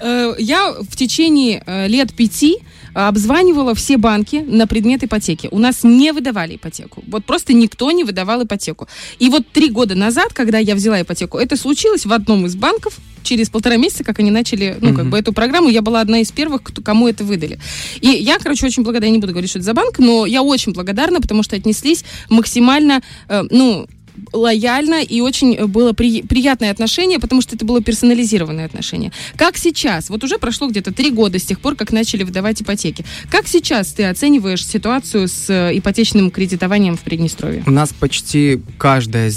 Э, 0.00 0.34
я 0.38 0.72
в 0.72 0.96
течение 0.96 1.62
э, 1.66 1.88
лет 1.88 2.12
пяти 2.14 2.58
обзванивала 2.94 3.74
все 3.74 3.96
банки 3.96 4.44
на 4.46 4.66
предмет 4.66 5.04
ипотеки. 5.04 5.48
У 5.50 5.58
нас 5.58 5.84
не 5.84 6.12
выдавали 6.12 6.56
ипотеку. 6.56 7.02
Вот 7.06 7.24
просто 7.24 7.52
никто 7.52 7.90
не 7.90 8.04
выдавал 8.04 8.44
ипотеку. 8.44 8.88
И 9.18 9.28
вот 9.28 9.46
три 9.48 9.70
года 9.70 9.94
назад, 9.94 10.32
когда 10.32 10.58
я 10.58 10.74
взяла 10.74 11.02
ипотеку, 11.02 11.38
это 11.38 11.56
случилось 11.56 12.06
в 12.06 12.12
одном 12.12 12.46
из 12.46 12.56
банков, 12.56 12.98
через 13.24 13.48
полтора 13.48 13.76
месяца, 13.76 14.04
как 14.04 14.20
они 14.20 14.30
начали, 14.30 14.76
ну, 14.80 14.90
mm-hmm. 14.90 14.96
как 14.96 15.06
бы 15.06 15.18
эту 15.18 15.32
программу, 15.32 15.68
я 15.68 15.82
была 15.82 16.00
одна 16.00 16.20
из 16.20 16.30
первых, 16.30 16.62
кто, 16.62 16.82
кому 16.82 17.08
это 17.08 17.24
выдали. 17.24 17.58
И 18.00 18.08
я, 18.08 18.38
короче, 18.38 18.66
очень 18.66 18.84
благодарна, 18.84 19.12
не 19.12 19.18
буду 19.18 19.32
говорить, 19.32 19.50
что 19.50 19.58
это 19.58 19.66
за 19.66 19.74
банк, 19.74 19.98
но 19.98 20.26
я 20.26 20.42
очень 20.42 20.72
благодарна, 20.72 21.20
потому 21.20 21.42
что 21.42 21.56
отнеслись 21.56 22.04
максимально, 22.28 23.02
э, 23.28 23.42
ну, 23.50 23.86
лояльно 24.32 25.02
и 25.02 25.20
очень 25.20 25.66
было 25.66 25.92
при, 25.92 26.22
приятное 26.22 26.70
отношение, 26.70 27.18
потому 27.18 27.40
что 27.40 27.56
это 27.56 27.64
было 27.64 27.82
персонализированное 27.82 28.66
отношение. 28.66 29.12
Как 29.36 29.56
сейчас? 29.56 30.10
Вот 30.10 30.22
уже 30.24 30.38
прошло 30.38 30.68
где-то 30.68 30.92
три 30.92 31.10
года 31.10 31.38
с 31.38 31.44
тех 31.44 31.60
пор, 31.60 31.76
как 31.76 31.92
начали 31.92 32.22
выдавать 32.22 32.62
ипотеки. 32.62 33.04
Как 33.30 33.48
сейчас 33.48 33.92
ты 33.92 34.04
оцениваешь 34.04 34.66
ситуацию 34.66 35.28
с 35.28 35.50
э, 35.50 35.76
ипотечным 35.78 36.30
кредитованием 36.30 36.96
в 36.96 37.00
Приднестровье? 37.00 37.62
У 37.66 37.70
нас 37.70 37.92
почти 37.92 38.60
каждая 38.78 39.30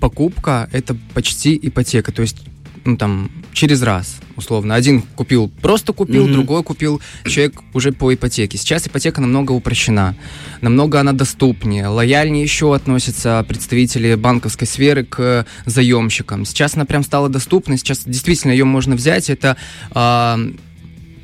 покупка 0.00 0.68
это 0.72 0.96
почти 1.14 1.58
ипотека. 1.62 2.12
То 2.12 2.22
есть 2.22 2.38
ну, 2.84 2.96
там, 2.96 3.30
через 3.52 3.82
раз, 3.82 4.16
условно. 4.36 4.74
Один 4.74 5.02
купил, 5.02 5.50
просто 5.60 5.92
купил, 5.92 6.26
mm-hmm. 6.26 6.32
другой 6.32 6.62
купил 6.62 7.00
человек 7.26 7.60
уже 7.74 7.92
по 7.92 8.12
ипотеке. 8.12 8.58
Сейчас 8.58 8.86
ипотека 8.86 9.20
намного 9.20 9.52
упрощена, 9.52 10.16
намного 10.60 11.00
она 11.00 11.12
доступнее, 11.12 11.86
лояльнее 11.86 12.42
еще 12.42 12.74
относятся 12.74 13.44
представители 13.46 14.14
банковской 14.14 14.66
сферы 14.66 15.04
к 15.04 15.46
заемщикам. 15.66 16.44
Сейчас 16.44 16.74
она 16.74 16.84
прям 16.84 17.04
стала 17.04 17.28
доступной, 17.28 17.78
сейчас 17.78 18.02
действительно 18.04 18.52
ее 18.52 18.64
можно 18.64 18.94
взять. 18.96 19.30
Это 19.30 19.56
э, 19.94 20.52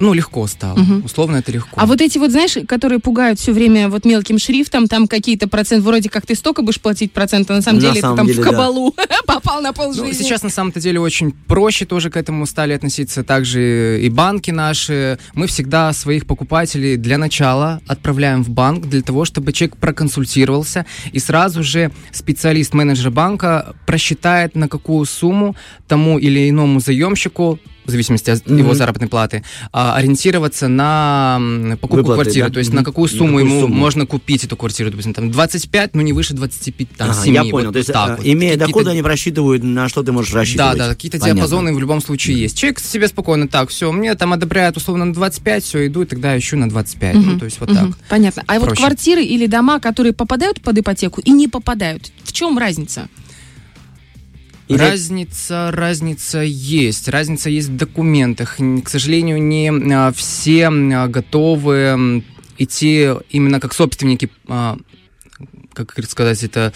ну, 0.00 0.12
легко 0.12 0.46
стало. 0.46 0.78
Угу. 0.78 1.04
Условно 1.04 1.36
это 1.36 1.52
легко. 1.52 1.70
А 1.76 1.86
вот 1.86 2.00
эти 2.00 2.18
вот, 2.18 2.30
знаешь, 2.30 2.56
которые 2.66 3.00
пугают 3.00 3.38
все 3.38 3.52
время 3.52 3.88
вот 3.88 4.04
мелким 4.04 4.38
шрифтом, 4.38 4.86
там 4.86 5.08
какие-то 5.08 5.48
проценты, 5.48 5.84
вроде 5.84 6.08
как 6.08 6.26
ты 6.26 6.34
столько 6.34 6.62
будешь 6.62 6.80
платить 6.80 7.12
процента, 7.12 7.52
на 7.54 7.62
самом 7.62 7.80
на 7.80 7.88
деле 7.88 8.00
самом 8.00 8.16
ты 8.16 8.18
там 8.18 8.26
деле, 8.26 8.42
в 8.42 8.44
кабалу 8.44 8.94
да. 8.96 9.04
попал 9.26 9.60
на 9.60 9.72
полжизни. 9.72 10.08
Ну, 10.08 10.12
сейчас 10.12 10.42
на 10.42 10.50
самом-то 10.50 10.80
деле 10.80 11.00
очень 11.00 11.32
проще 11.32 11.84
тоже 11.84 12.10
к 12.10 12.16
этому 12.16 12.46
стали 12.46 12.72
относиться. 12.72 13.24
Также 13.24 14.00
и 14.00 14.08
банки 14.08 14.50
наши. 14.50 15.18
Мы 15.34 15.46
всегда 15.46 15.92
своих 15.92 16.26
покупателей 16.26 16.96
для 16.96 17.18
начала 17.18 17.80
отправляем 17.86 18.44
в 18.44 18.50
банк 18.50 18.86
для 18.86 19.02
того, 19.02 19.24
чтобы 19.24 19.52
человек 19.52 19.76
проконсультировался 19.76 20.86
и 21.12 21.18
сразу 21.18 21.62
же 21.62 21.90
специалист 22.12 22.74
менеджер 22.74 23.10
банка 23.10 23.74
просчитает, 23.86 24.54
на 24.54 24.68
какую 24.68 25.04
сумму 25.06 25.56
тому 25.86 26.18
или 26.18 26.48
иному 26.48 26.80
заемщику 26.80 27.58
в 27.88 27.90
зависимости 27.90 28.30
от 28.30 28.42
mm-hmm. 28.42 28.58
его 28.58 28.74
заработной 28.74 29.08
платы, 29.08 29.42
а, 29.72 29.96
ориентироваться 29.96 30.68
на 30.68 31.40
покупку 31.80 31.96
Выплаты, 31.96 32.22
квартиры. 32.22 32.48
Да? 32.48 32.52
То 32.52 32.58
есть 32.58 32.70
mm-hmm. 32.70 32.74
на 32.76 32.84
какую 32.84 33.08
сумму 33.08 33.38
на 33.38 33.38
какую 33.38 33.46
ему 33.46 33.60
сумму? 33.62 33.74
можно 33.74 34.06
купить 34.06 34.44
эту 34.44 34.56
квартиру. 34.56 34.90
Допустим, 34.90 35.14
там 35.14 35.30
25, 35.30 35.94
но 35.94 36.02
не 36.02 36.12
выше 36.12 36.34
25, 36.34 36.88
там, 36.96 37.10
ага, 37.10 37.22
7. 37.22 37.34
Я 37.34 37.44
понял. 37.44 37.66
Вот 37.66 37.72
то 37.72 37.78
есть, 37.78 37.92
так, 37.92 38.10
а, 38.10 38.16
вот. 38.16 38.26
имея 38.26 38.52
какие-то... 38.52 38.66
доходы, 38.66 38.90
они 38.90 39.02
просчитывают, 39.02 39.64
на 39.64 39.88
что 39.88 40.02
ты 40.02 40.12
можешь 40.12 40.32
рассчитывать. 40.34 40.78
Да, 40.78 40.88
да, 40.88 40.94
какие-то 40.94 41.18
Понятно. 41.18 41.40
диапазоны 41.40 41.74
в 41.74 41.80
любом 41.80 42.00
случае 42.00 42.36
mm-hmm. 42.36 42.40
есть. 42.40 42.58
Человек 42.58 42.78
себе 42.80 43.08
спокойно, 43.08 43.48
так, 43.48 43.70
все, 43.70 43.90
мне 43.90 44.14
там 44.14 44.32
одобряют 44.32 44.76
условно 44.76 45.06
на 45.06 45.14
25, 45.14 45.64
все, 45.64 45.86
иду, 45.86 46.02
и 46.02 46.04
тогда 46.04 46.36
ищу 46.36 46.56
на 46.56 46.68
25. 46.68 47.16
Mm-hmm. 47.16 47.20
Ну, 47.20 47.38
то 47.38 47.44
есть 47.46 47.60
вот 47.60 47.70
mm-hmm. 47.70 47.74
так. 47.74 47.98
Понятно. 48.08 48.42
А 48.46 48.54
Проще. 48.54 48.66
вот 48.66 48.78
квартиры 48.78 49.22
или 49.22 49.46
дома, 49.46 49.80
которые 49.80 50.12
попадают 50.12 50.60
под 50.60 50.78
ипотеку 50.78 51.20
и 51.20 51.30
не 51.30 51.48
попадают, 51.48 52.12
в 52.24 52.32
чем 52.32 52.58
разница? 52.58 53.08
Или... 54.68 54.78
Разница, 54.78 55.70
разница 55.72 56.40
есть. 56.40 57.08
Разница 57.08 57.48
есть 57.48 57.68
в 57.68 57.76
документах. 57.76 58.56
К 58.56 58.88
сожалению, 58.88 59.42
не 59.42 59.70
а, 59.70 60.12
все 60.12 60.68
а, 60.68 61.08
готовы 61.08 62.22
идти 62.58 63.10
именно 63.30 63.60
как 63.60 63.72
собственники 63.72 64.30
а, 64.48 64.76
как 65.72 66.10
сказать, 66.10 66.42
это 66.42 66.72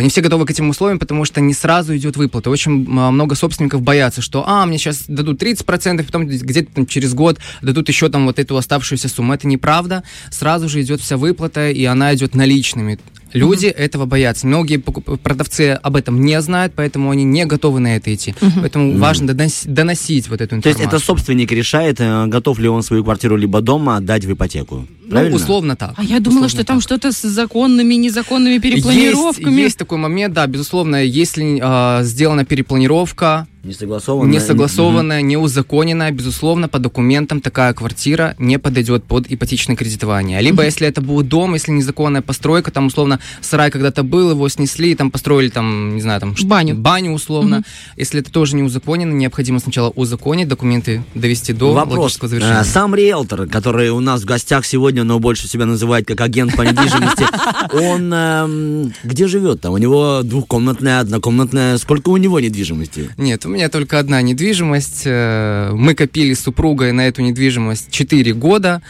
не 0.00 0.08
все 0.08 0.22
готовы 0.22 0.44
к 0.44 0.50
этим 0.50 0.68
условиям, 0.68 0.98
потому 0.98 1.24
что 1.24 1.40
не 1.40 1.54
сразу 1.54 1.96
идет 1.96 2.16
выплата. 2.16 2.50
Очень 2.50 2.72
много 2.72 3.36
собственников 3.36 3.82
боятся, 3.82 4.22
что, 4.22 4.44
а, 4.46 4.66
мне 4.66 4.76
сейчас 4.76 5.04
дадут 5.06 5.40
30%, 5.40 6.02
потом 6.04 6.26
где-то 6.26 6.72
там 6.72 6.86
через 6.86 7.14
год 7.14 7.38
дадут 7.62 7.88
еще 7.88 8.08
там 8.08 8.26
вот 8.26 8.40
эту 8.40 8.56
оставшуюся 8.56 9.08
сумму. 9.08 9.34
Это 9.34 9.46
неправда. 9.46 10.02
Сразу 10.30 10.68
же 10.68 10.80
идет 10.80 11.00
вся 11.00 11.16
выплата, 11.16 11.70
и 11.70 11.84
она 11.84 12.12
идет 12.12 12.34
наличными. 12.34 12.98
Люди 13.32 13.66
mm-hmm. 13.66 13.76
этого 13.76 14.06
боятся. 14.06 14.46
Многие 14.46 14.78
продавцы 14.78 15.78
об 15.82 15.96
этом 15.96 16.20
не 16.20 16.40
знают, 16.40 16.72
поэтому 16.74 17.10
они 17.10 17.24
не 17.24 17.46
готовы 17.46 17.80
на 17.80 17.96
это 17.96 18.14
идти. 18.14 18.30
Mm-hmm. 18.32 18.60
Поэтому 18.60 18.92
mm-hmm. 18.92 18.98
важно 18.98 19.26
доносить, 19.28 19.72
доносить 19.72 20.28
вот 20.28 20.40
эту 20.40 20.56
информацию. 20.56 20.74
То 20.74 20.82
есть 20.82 20.94
это 20.94 21.04
собственник 21.04 21.52
решает, 21.52 22.00
э, 22.00 22.26
готов 22.26 22.58
ли 22.58 22.68
он 22.68 22.82
свою 22.82 23.04
квартиру 23.04 23.36
либо 23.36 23.60
дома 23.60 23.96
отдать 23.96 24.24
в 24.24 24.32
ипотеку? 24.32 24.86
Ну, 25.02 25.10
Правильно? 25.10 25.36
Ну, 25.36 25.42
условно 25.42 25.76
так. 25.76 25.94
А 25.96 26.02
я 26.02 26.20
думала, 26.20 26.46
условно 26.46 26.48
что 26.48 26.58
так. 26.58 26.66
там 26.66 26.80
что-то 26.80 27.12
с 27.12 27.22
законными, 27.22 27.94
незаконными 27.94 28.58
перепланировками. 28.58 29.50
Есть, 29.50 29.62
есть 29.64 29.78
такой 29.78 29.98
момент, 29.98 30.34
да, 30.34 30.46
безусловно, 30.46 31.02
если 31.02 31.60
э, 31.60 32.04
сделана 32.04 32.44
перепланировка, 32.44 33.46
не 33.62 33.74
согласованная. 33.74 34.32
Не 34.32 34.40
согласованная, 34.40 35.20
не 35.20 35.36
узаконенная, 35.36 36.10
безусловно, 36.12 36.68
по 36.68 36.78
документам 36.78 37.40
такая 37.40 37.74
квартира 37.74 38.34
не 38.38 38.58
подойдет 38.58 39.04
под 39.04 39.30
ипотечное 39.30 39.76
кредитование. 39.76 40.40
Либо, 40.40 40.64
если 40.64 40.88
это 40.88 41.02
будет 41.02 41.28
дом, 41.28 41.54
если 41.54 41.70
незаконная 41.72 42.22
постройка, 42.22 42.70
там, 42.70 42.86
условно, 42.86 43.20
сарай 43.42 43.70
когда-то 43.70 44.02
был, 44.02 44.30
его 44.30 44.48
снесли, 44.48 44.94
там, 44.94 45.10
построили, 45.10 45.50
там, 45.50 45.94
не 45.94 46.00
знаю, 46.00 46.20
там... 46.20 46.34
Баню. 46.44 46.74
Баню, 46.74 47.12
условно. 47.12 47.58
Угу. 47.58 47.64
Если 47.96 48.20
это 48.20 48.32
тоже 48.32 48.56
не 48.56 48.62
узаконено, 48.62 49.12
необходимо 49.12 49.58
сначала 49.58 49.90
узаконить, 49.90 50.48
документы 50.48 51.04
довести 51.14 51.52
до 51.52 51.74
Вопрос. 51.74 52.18
завершения. 52.20 52.60
А, 52.60 52.64
сам 52.64 52.94
риэлтор, 52.94 53.46
который 53.46 53.90
у 53.90 54.00
нас 54.00 54.22
в 54.22 54.24
гостях 54.24 54.64
сегодня, 54.64 55.04
но 55.04 55.18
больше 55.18 55.48
себя 55.48 55.66
называет 55.66 56.06
как 56.06 56.20
агент 56.22 56.56
по 56.56 56.62
недвижимости, 56.62 57.26
он 57.74 58.12
эм, 58.12 58.92
где 59.04 59.26
живет 59.26 59.60
там? 59.60 59.74
У 59.74 59.78
него 59.78 60.20
двухкомнатная, 60.22 61.00
однокомнатная, 61.00 61.76
сколько 61.76 62.08
у 62.08 62.16
него 62.16 62.40
недвижимости? 62.40 63.10
Нет, 63.18 63.44
у 63.50 63.52
меня 63.52 63.68
только 63.68 63.98
одна 63.98 64.22
недвижимость. 64.22 65.02
Э, 65.06 65.72
мы 65.72 65.94
копили 65.94 66.34
с 66.34 66.40
супругой 66.40 66.92
на 66.92 67.08
эту 67.08 67.20
недвижимость 67.22 67.90
4 67.90 68.32
года. 68.34 68.80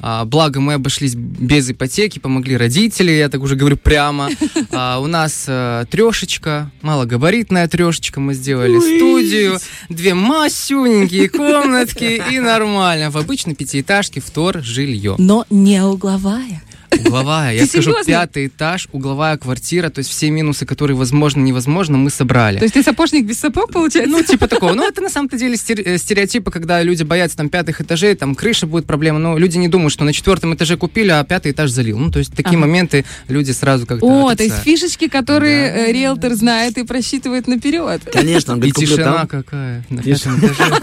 А, 0.00 0.24
благо 0.24 0.60
мы 0.60 0.74
обошлись 0.74 1.14
без 1.14 1.70
ипотеки, 1.70 2.18
помогли 2.18 2.56
родители, 2.56 3.10
я 3.10 3.28
так 3.28 3.42
уже 3.42 3.56
говорю 3.56 3.76
прямо. 3.76 4.28
А, 4.70 4.98
у 5.00 5.06
нас 5.06 5.46
а, 5.48 5.86
трешечка, 5.86 6.70
малогабаритная 6.82 7.66
трешечка, 7.68 8.20
мы 8.20 8.34
сделали 8.34 8.78
студию, 8.78 9.58
две 9.88 10.14
масюненькие 10.14 11.28
комнатки 11.28 12.22
и 12.30 12.38
нормально. 12.38 13.10
В 13.10 13.16
обычной 13.16 13.54
пятиэтажке 13.54 14.20
втор 14.20 14.62
жилье. 14.62 15.14
Но 15.18 15.46
не 15.50 15.82
угловая. 15.82 16.62
Угловая, 16.90 17.54
я 17.54 17.66
скажу, 17.66 17.94
пятый 18.06 18.46
этаж, 18.46 18.88
угловая 18.92 19.36
квартира, 19.36 19.90
то 19.90 19.98
есть 19.98 20.10
все 20.10 20.30
минусы, 20.30 20.66
которые 20.66 20.96
возможно, 20.96 21.40
невозможно, 21.40 21.96
мы 21.98 22.10
собрали. 22.10 22.58
То 22.58 22.64
есть 22.64 22.74
ты 22.74 22.82
сапожник 22.82 23.26
без 23.26 23.38
сапог, 23.38 23.72
получается? 23.72 24.10
Ну, 24.10 24.22
типа 24.22 24.48
такого. 24.48 24.72
Ну, 24.74 24.86
это 24.86 25.00
на 25.00 25.10
самом-то 25.10 25.36
деле 25.36 25.54
э, 25.54 25.98
стереотипы, 25.98 26.50
когда 26.50 26.82
люди 26.82 27.02
боятся 27.02 27.36
там 27.36 27.48
пятых 27.48 27.80
этажей, 27.80 28.14
там 28.14 28.34
крыша 28.34 28.66
будет 28.66 28.86
проблема, 28.86 29.18
но 29.18 29.38
люди 29.38 29.58
не 29.58 29.68
думают, 29.68 29.92
что 29.92 30.04
на 30.04 30.12
четвертом 30.12 30.54
этаже 30.54 30.76
купили, 30.76 31.10
а 31.10 31.22
пятый 31.24 31.52
этаж 31.52 31.70
залил. 31.70 31.98
Ну, 31.98 32.10
то 32.10 32.18
есть 32.18 32.32
такие 32.34 32.58
моменты 32.58 33.04
люди 33.28 33.52
сразу 33.52 33.86
как-то 33.86 34.06
О, 34.06 34.34
то 34.34 34.42
есть 34.42 34.56
фишечки, 34.62 35.08
которые. 35.08 35.88
Э, 35.88 35.92
риэлтор 35.92 36.34
знает 36.34 36.78
и 36.78 36.84
просчитывает 36.84 37.46
наперед. 37.46 38.02
Конечно, 38.12 38.54
он 38.54 38.60
говорит, 38.60 38.76
тишина 38.76 39.26
какая 39.26 39.84
на 39.90 40.02
пятом 40.02 40.38
этаже. 40.38 40.80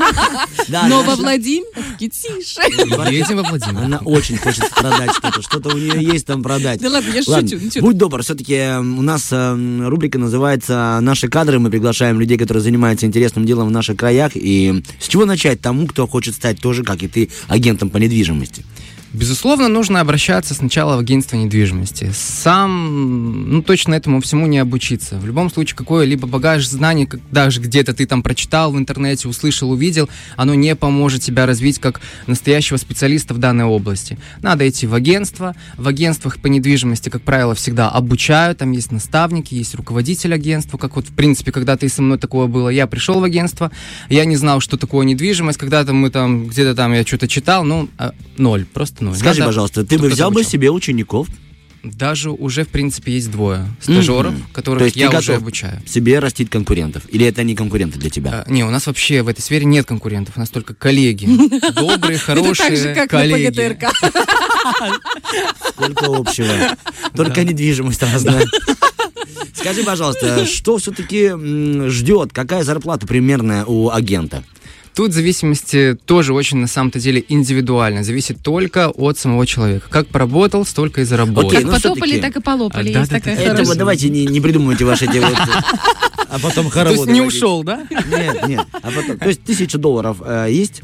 Но 0.87 1.03
во 1.03 1.15
Владимир 1.15 1.65
тише. 1.97 2.61
Едем 3.11 3.37
во 3.37 3.43
Владимир. 3.43 3.83
Она 3.83 3.97
очень 3.99 4.37
хочет 4.37 4.69
продать 4.69 5.11
что-то, 5.11 5.41
что-то 5.41 5.69
у 5.69 5.77
нее 5.77 5.94
есть 6.13 6.25
там 6.25 6.43
продать. 6.43 6.81
Да 6.81 6.89
ладно, 6.89 7.11
я 7.13 7.23
шучу, 7.23 7.59
ну 7.75 7.81
будь 7.81 7.97
добр, 7.97 8.21
все-таки 8.21 8.77
у 8.79 9.01
нас 9.01 9.29
э, 9.31 9.87
рубрика 9.87 10.17
называется 10.17 10.99
«Наши 11.01 11.27
кадры». 11.27 11.59
Мы 11.59 11.69
приглашаем 11.69 12.19
людей, 12.19 12.37
которые 12.37 12.61
занимаются 12.61 13.05
интересным 13.05 13.45
делом 13.45 13.67
в 13.67 13.71
наших 13.71 13.97
краях. 13.97 14.31
И 14.35 14.83
с 14.99 15.07
чего 15.07 15.25
начать 15.25 15.61
тому, 15.61 15.87
кто 15.87 16.07
хочет 16.07 16.35
стать 16.35 16.59
тоже, 16.59 16.83
как 16.83 17.03
и 17.03 17.07
ты, 17.07 17.29
агентом 17.47 17.89
по 17.89 17.97
недвижимости? 17.97 18.65
Безусловно, 19.15 19.69
нужно 19.69 20.01
обращаться 20.01 20.53
сначала 20.53 20.97
в 20.97 20.99
агентство 20.99 21.37
недвижимости. 21.37 22.11
Сам, 22.13 23.49
ну, 23.49 23.61
точно 23.61 23.93
этому 23.93 24.19
всему 24.19 24.45
не 24.45 24.57
обучиться. 24.57 25.17
В 25.17 25.25
любом 25.25 25.49
случае, 25.49 25.77
какой-либо 25.77 26.27
багаж 26.27 26.67
знаний, 26.67 27.05
как- 27.05 27.21
даже 27.31 27.61
где-то 27.61 27.93
ты 27.93 28.05
там 28.05 28.21
прочитал 28.21 28.73
в 28.73 28.77
интернете, 28.77 29.29
услышал, 29.29 29.71
увидел, 29.71 30.09
оно 30.35 30.53
не 30.53 30.75
поможет 30.75 31.21
тебя 31.21 31.45
развить 31.45 31.79
как 31.79 32.01
настоящего 32.27 32.75
специалиста 32.75 33.33
в 33.33 33.37
данной 33.37 33.63
области. 33.63 34.17
Надо 34.41 34.67
идти 34.67 34.85
в 34.85 34.93
агентство. 34.93 35.55
В 35.77 35.87
агентствах 35.87 36.39
по 36.39 36.47
недвижимости, 36.47 37.07
как 37.07 37.21
правило, 37.21 37.55
всегда 37.55 37.89
обучают. 37.89 38.57
Там 38.57 38.73
есть 38.73 38.91
наставники, 38.91 39.53
есть 39.53 39.75
руководитель 39.75 40.33
агентства. 40.33 40.77
Как 40.77 40.97
вот, 40.97 41.07
в 41.07 41.13
принципе, 41.13 41.53
когда-то 41.53 41.85
и 41.85 41.89
со 41.89 42.01
мной 42.01 42.17
такое 42.17 42.47
было. 42.47 42.67
Я 42.67 42.85
пришел 42.85 43.21
в 43.21 43.23
агентство, 43.23 43.71
я 44.09 44.25
не 44.25 44.35
знал, 44.35 44.59
что 44.59 44.75
такое 44.75 45.05
недвижимость. 45.05 45.57
Когда-то 45.57 45.93
мы 45.93 46.09
там, 46.09 46.47
где-то 46.47 46.75
там 46.75 46.91
я 46.91 47.05
что-то 47.05 47.29
читал, 47.29 47.63
ну, 47.63 47.87
а, 47.97 48.11
ноль, 48.35 48.65
просто 48.65 49.04
ноль. 49.05 49.15
Скажи, 49.15 49.39
Надо, 49.39 49.49
пожалуйста, 49.49 49.85
ты 49.85 49.97
бы 49.97 50.09
взял 50.09 50.31
бы 50.31 50.43
себе 50.43 50.69
учеников, 50.71 51.27
Даже 51.83 52.31
уже, 52.31 52.63
в 52.63 52.69
принципе, 52.69 53.11
есть 53.13 53.29
двое 53.29 53.67
стажеров, 53.79 54.33
Мгм. 54.33 54.43
которых 54.51 54.79
То 54.79 54.85
есть 54.85 54.95
я 54.97 55.09
ты 55.11 55.19
уже 55.19 55.35
обучаю. 55.35 55.81
себе 55.87 56.17
растить 56.17 56.49
конкурентов? 56.49 57.03
Или 57.09 57.27
это 57.27 57.43
не 57.43 57.55
конкуренты 57.55 57.99
для 57.99 58.09
тебя? 58.09 58.43
А, 58.47 58.51
не, 58.51 58.63
у 58.63 58.71
нас 58.71 58.87
вообще 58.87 59.21
в 59.21 59.27
этой 59.27 59.41
сфере 59.41 59.65
нет 59.65 59.85
конкурентов, 59.85 60.35
у 60.35 60.39
нас 60.39 60.49
только 60.49 60.73
коллеги. 60.73 61.27
Добрые, 61.75 62.17
хорошие 62.17 63.05
коллеги. 63.07 63.53
Сколько 65.69 66.05
общего? 66.07 66.75
Только 67.15 67.43
недвижимость 67.43 68.01
разная. 68.01 68.45
Скажи, 69.53 69.83
пожалуйста, 69.83 70.45
что 70.45 70.77
все-таки 70.77 71.31
ждет? 71.89 72.31
Какая 72.33 72.63
зарплата 72.63 73.07
примерная 73.07 73.65
у 73.65 73.89
агента? 73.89 74.43
Тут 74.95 75.11
зависимости 75.11 75.97
тоже 76.05 76.33
очень 76.33 76.57
на 76.57 76.67
самом-то 76.67 76.99
деле 76.99 77.23
индивидуально. 77.27 78.03
Зависит 78.03 78.41
только 78.41 78.89
от 78.89 79.17
самого 79.17 79.45
человека. 79.45 79.87
Как 79.89 80.07
поработал, 80.07 80.65
столько 80.65 81.01
и 81.01 81.03
заработал. 81.03 81.49
Окей, 81.49 81.61
Как 81.61 81.67
ну, 81.67 81.75
потопали, 81.75 82.19
так 82.19 82.37
и 82.37 82.41
полопали. 82.41 82.93
А, 82.93 82.99
Есть 82.99 83.11
да-да-да. 83.11 83.19
такая 83.19 83.35
Это 83.35 83.43
хорошая. 83.43 83.65
вот 83.65 83.77
давайте 83.77 84.09
не, 84.09 84.25
не 84.25 84.39
придумывайте 84.39 84.85
ваши 84.85 85.05
эти 85.05 85.17
вот... 85.17 85.33
А 86.27 86.39
потом 86.39 86.65
То 86.65 86.71
хороводы 86.71 87.11
есть 87.11 87.11
не 87.11 87.21
ушел, 87.21 87.63
да? 87.63 87.85
Нет, 87.89 88.47
нет. 88.47 88.65
А 88.71 88.91
потом, 88.91 89.17
то 89.17 89.27
есть 89.27 89.43
тысяча 89.43 89.77
долларов 89.77 90.17
э, 90.25 90.47
есть? 90.49 90.81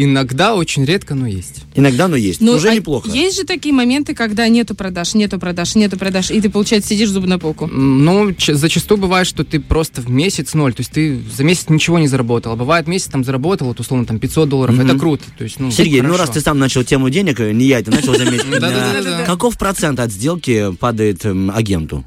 Иногда, 0.00 0.54
очень 0.54 0.84
редко, 0.84 1.16
но 1.16 1.26
есть. 1.26 1.64
Иногда, 1.74 2.06
но 2.06 2.14
есть. 2.14 2.40
Ну, 2.40 2.52
Уже 2.52 2.68
а 2.68 2.74
неплохо. 2.76 3.10
Есть 3.10 3.36
же 3.36 3.44
такие 3.44 3.74
моменты, 3.74 4.14
когда 4.14 4.46
нету 4.46 4.76
продаж, 4.76 5.14
нету 5.14 5.40
продаж, 5.40 5.74
нету 5.74 5.98
продаж, 5.98 6.30
и 6.30 6.40
ты, 6.40 6.48
получается, 6.48 6.90
сидишь 6.90 7.10
зубы 7.10 7.26
на 7.26 7.40
полку. 7.40 7.66
Ну, 7.66 8.32
зачастую 8.38 8.98
бывает, 8.98 9.26
что 9.26 9.42
ты 9.42 9.58
просто 9.58 10.00
в 10.00 10.08
месяц 10.08 10.54
ноль, 10.54 10.72
то 10.72 10.82
есть 10.82 10.92
ты 10.92 11.20
за 11.36 11.42
месяц 11.42 11.68
ничего 11.68 11.98
не 11.98 12.06
заработал. 12.06 12.52
А 12.52 12.56
бывает 12.56 12.86
месяц 12.86 13.08
там 13.08 13.24
заработал, 13.24 13.66
вот 13.66 13.80
условно 13.80 14.06
там 14.06 14.20
500 14.20 14.48
долларов, 14.48 14.76
Мгм. 14.76 14.86
это 14.86 14.96
круто. 14.96 15.24
То 15.36 15.42
есть, 15.42 15.58
ну, 15.58 15.72
Сергей, 15.72 16.00
ну 16.00 16.16
раз 16.16 16.30
ты 16.30 16.40
сам 16.40 16.60
начал 16.60 16.84
тему 16.84 17.10
денег, 17.10 17.40
э, 17.40 17.52
не 17.52 17.66
я 17.66 17.80
это 17.80 17.90
начал 17.90 18.14
заметить. 18.16 18.46
Каков 19.26 19.58
процент 19.58 19.98
от 19.98 20.12
сделки 20.12 20.72
падает 20.78 21.24
эм, 21.24 21.50
агенту? 21.50 22.04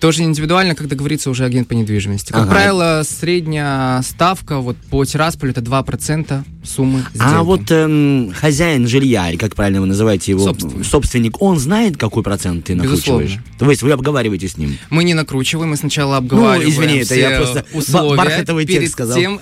Тоже 0.00 0.22
индивидуально, 0.22 0.76
как 0.76 0.86
договорится 0.86 1.28
уже 1.28 1.44
агент 1.44 1.66
по 1.66 1.72
недвижимости. 1.72 2.30
Как 2.30 2.42
Ага. 2.42 2.50
правило, 2.52 3.02
средняя 3.04 4.00
ставка 4.02 4.58
вот 4.58 4.76
по 4.90 5.04
Тирасполю 5.04 5.50
это 5.50 5.60
2% 5.60 6.44
суммы 6.62 7.00
сделки. 7.12 7.34
А 7.34 7.42
вот 7.42 7.62
эм, 7.72 8.32
хозяин 8.32 8.86
жилья, 8.86 9.28
или 9.30 9.36
как 9.36 9.56
правильно 9.56 9.80
вы 9.80 9.88
называете 9.88 10.30
его, 10.32 10.44
Собственник. 10.44 10.86
собственник, 10.86 11.42
он 11.42 11.58
знает, 11.58 11.96
какой 11.96 12.22
процент 12.22 12.66
ты 12.66 12.76
накручиваешь? 12.76 13.30
Безусловно. 13.30 13.58
То 13.58 13.70
есть 13.70 13.82
вы 13.82 13.90
обговариваете 13.90 14.46
с 14.46 14.56
ним? 14.56 14.78
Мы 14.90 15.02
не 15.02 15.14
накручиваем, 15.14 15.70
мы 15.70 15.76
сначала 15.76 16.18
обговариваем 16.18 16.62
Ну, 16.62 16.70
извини, 16.70 16.98
это 17.00 17.14
я 17.16 17.36
просто 17.38 17.64
условия 17.72 18.10
ба- 18.16 18.24
бархатовый 18.24 18.66
текст 18.66 18.78
перед 18.80 18.90
сказал. 18.92 19.16
Тем, 19.18 19.40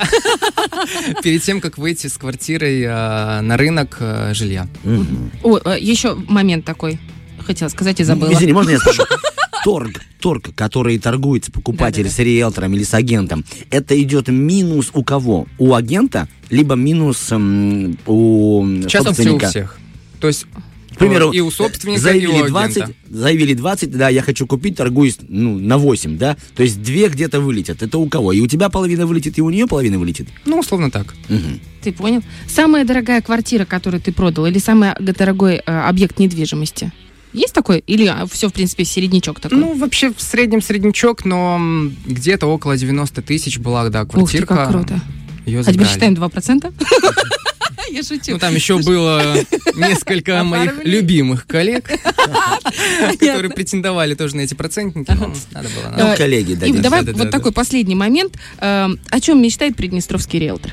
перед 1.23 1.43
тем, 1.43 1.61
как 1.61 1.77
выйти 1.77 2.07
с 2.07 2.17
квартирой 2.17 2.81
э, 2.83 3.41
на 3.43 3.57
рынок 3.59 3.99
э, 4.01 4.33
жилья. 4.33 4.69
Мгм. 4.85 5.31
О, 5.43 5.59
э, 5.59 5.77
еще 5.79 6.15
момент 6.15 6.65
такой. 6.65 6.99
Хотела 7.45 7.69
сказать 7.69 8.01
и 8.01 8.05
забыла. 8.05 8.33
Извини, 8.33 8.53
можно 8.55 8.71
я 8.71 8.79
спрошу? 8.79 9.03
Торг, 9.67 10.01
торг, 10.21 10.55
который 10.55 10.97
торгуется 10.97 11.51
покупатель 11.51 12.05
Да-да-да. 12.05 12.15
с 12.15 12.19
риэлтором 12.21 12.75
или 12.75 12.85
с 12.85 12.95
агентом, 12.95 13.45
это 13.73 14.01
идет 14.01 14.29
минус 14.29 14.93
у 14.95 15.03
кого? 15.03 15.49
У 15.59 15.75
агента, 15.75 16.29
либо 16.51 16.77
минус 16.77 17.33
эм, 17.33 17.99
у 18.07 18.65
Сейчас 18.83 19.07
опция 19.07 19.11
у 19.11 19.41
собственника? 19.41 19.49
всех. 19.49 19.79
То 20.21 20.29
есть 20.29 20.47
К 20.95 20.99
примеру, 20.99 21.33
и 21.33 21.41
у 21.41 21.51
собственника, 21.51 21.99
и 21.99 22.01
заявили 22.01 22.43
у 22.43 22.47
20, 22.47 22.77
агента. 22.77 22.95
заявили 23.11 23.55
20, 23.55 23.91
да, 23.91 24.09
я 24.09 24.23
хочу 24.23 24.47
купить, 24.47 24.77
торгуюсь 24.77 25.19
ну, 25.27 25.59
на 25.59 25.79
8, 25.79 26.17
да, 26.17 26.37
то 26.55 26.63
есть 26.63 26.81
две 26.81 27.09
где-то 27.09 27.41
вылетят. 27.41 27.83
Это 27.83 27.99
у 27.99 28.09
кого? 28.09 28.33
И 28.33 28.41
у 28.41 28.47
тебя 28.47 28.69
половина 28.69 29.05
вылетит, 29.05 29.37
и 29.37 29.43
у 29.43 29.51
нее 29.51 29.67
половина 29.67 29.99
вылетит? 29.99 30.29
Ну, 30.45 30.61
условно 30.61 30.93
так. 30.93 31.13
Мгм. 31.29 31.59
Ты 31.83 31.93
понял? 31.93 32.23
Самая 32.49 32.85
дорогая 32.85 33.21
квартира, 33.21 33.65
которую 33.65 34.01
ты 34.01 34.13
продал, 34.13 34.47
или 34.47 34.61
самый 34.61 34.91
дорогой 35.01 35.57
э, 35.57 35.61
объект 35.67 36.21
недвижимости? 36.21 36.93
Есть 37.37 37.53
такой? 37.53 37.81
Или 37.87 38.11
все, 38.33 38.49
в 38.49 38.53
принципе, 38.55 38.85
середнячок 38.85 39.41
такой? 39.41 39.59
Ну, 39.59 39.75
вообще, 39.77 40.11
в 40.11 40.23
среднем 40.23 40.63
среднячок, 40.63 41.27
но 41.27 41.61
где-то 42.07 42.47
около 42.47 42.79
90 42.79 43.21
тысяч 43.21 43.59
была, 43.59 43.89
да, 43.91 44.03
Ух 44.03 44.09
ты, 44.09 44.13
квартирка. 44.15 44.57
как 44.57 44.71
круто. 44.71 45.01
Ее 45.45 45.61
А 45.61 45.65
теперь 45.73 45.87
считаем 45.87 46.15
2%? 46.15 46.75
Я 47.91 48.03
шучу. 48.03 48.33
Ну, 48.33 48.39
там 48.39 48.55
еще 48.55 48.79
было 48.79 49.37
несколько 49.77 50.41
А 50.41 50.45
моих 50.45 50.85
любимых 50.85 51.47
коллег, 51.47 51.89
которые 53.21 53.51
претендовали 53.51 54.15
тоже 54.15 54.37
на 54.37 54.41
эти 54.41 54.55
процентники, 54.55 55.11
но 55.11 55.33
надо 55.53 55.69
было. 55.69 55.95
Ну, 55.97 56.05
надо. 56.05 56.17
коллеги, 56.17 56.55
дадим. 56.55 56.81
давай 56.83 57.05
вот 57.05 57.31
такой 57.31 57.53
последний 57.53 57.95
момент. 57.95 58.35
Э, 58.59 58.89
О 59.11 59.21
чем 59.21 59.43
мечтает 59.43 59.77
приднестровский 59.77 60.39
риэлтор? 60.39 60.73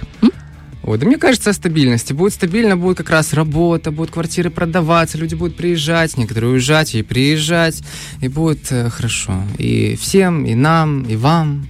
Ой, 0.84 0.98
да 0.98 1.08
мне 1.08 1.18
кажется, 1.18 1.52
о 1.52 1.54
стабильности. 1.54 2.12
Будет 2.12 2.34
стабильно, 2.34 2.76
будет 2.76 2.98
как 2.98 3.10
раз 3.10 3.34
работа, 3.34 3.92
будут 3.92 4.12
квартиры 4.12 4.50
продаваться, 4.50 5.18
люди 5.18 5.34
будут 5.34 5.56
приезжать, 5.56 6.18
некоторые 6.18 6.52
уезжать 6.52 6.94
и 6.96 7.04
приезжать, 7.04 7.82
и 8.22 8.28
будет 8.28 8.70
э, 8.70 8.90
хорошо. 8.90 9.44
И 9.58 9.96
всем, 9.96 10.46
и 10.46 10.56
нам, 10.56 11.04
и 11.04 11.16
вам. 11.16 11.68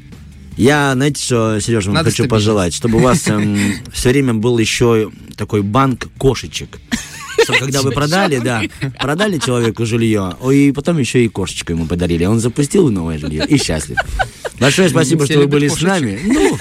Я, 0.58 0.94
знаете, 0.94 1.24
что, 1.24 1.60
Сережа, 1.60 1.90
вам 1.90 1.96
Надо 1.96 2.10
хочу 2.10 2.28
пожелать, 2.28 2.74
чтобы 2.74 2.98
у 2.98 3.02
вас 3.02 3.28
все 3.94 4.10
время 4.10 4.34
был 4.34 4.58
еще 4.58 5.12
такой 5.38 5.62
банк 5.62 6.08
кошечек. 6.18 6.80
Чтобы 7.44 7.60
когда 7.60 7.82
вы 7.82 7.92
продали, 7.92 8.40
да, 8.40 8.62
продали 9.00 9.38
человеку 9.38 9.86
жилье, 9.86 10.36
и 10.52 10.72
потом 10.72 10.98
еще 10.98 11.24
и 11.26 11.28
кошечку 11.28 11.74
ему 11.74 11.86
подарили. 11.86 12.26
Он 12.26 12.40
запустил 12.40 12.90
новое 12.90 13.18
жилье 13.18 13.46
и 13.48 13.58
счастлив. 13.58 13.98
Большое 14.60 14.90
спасибо, 14.90 15.26
что 15.26 15.40
вы 15.40 15.48
были 15.48 15.68
с 15.68 15.82
нами. 15.82 16.20
Ну, 16.24 16.58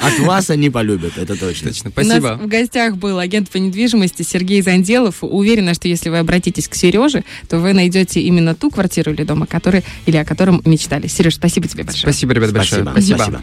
от 0.00 0.18
вас 0.20 0.50
они 0.50 0.70
полюбят, 0.70 1.16
это 1.16 1.36
точно. 1.38 1.68
Точно, 1.70 1.90
У 1.94 2.00
нас 2.00 2.18
спасибо. 2.18 2.38
в 2.42 2.46
гостях 2.46 2.96
был 2.96 3.18
агент 3.18 3.50
по 3.50 3.56
недвижимости 3.56 4.22
Сергей 4.22 4.62
Занделов. 4.62 5.16
Уверена, 5.22 5.74
что 5.74 5.88
если 5.88 6.08
вы 6.10 6.18
обратитесь 6.18 6.68
к 6.68 6.74
Сереже, 6.74 7.24
то 7.48 7.58
вы 7.58 7.72
найдете 7.72 8.20
именно 8.20 8.54
ту 8.54 8.70
квартиру 8.70 9.12
или 9.12 9.24
дома, 9.24 9.46
который, 9.46 9.84
или 10.06 10.16
о 10.16 10.24
котором 10.24 10.62
мечтали. 10.64 11.06
Сереж, 11.06 11.34
спасибо 11.36 11.68
тебе 11.68 11.84
большое. 11.84 12.02
Спасибо, 12.12 12.32
ребят, 12.32 12.52
большое. 12.52 12.82
Спасибо. 12.82 13.16
Спасибо. 13.16 13.42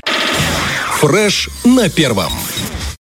Фреш 0.99 1.49
на 1.65 1.89
первом. 1.89 2.31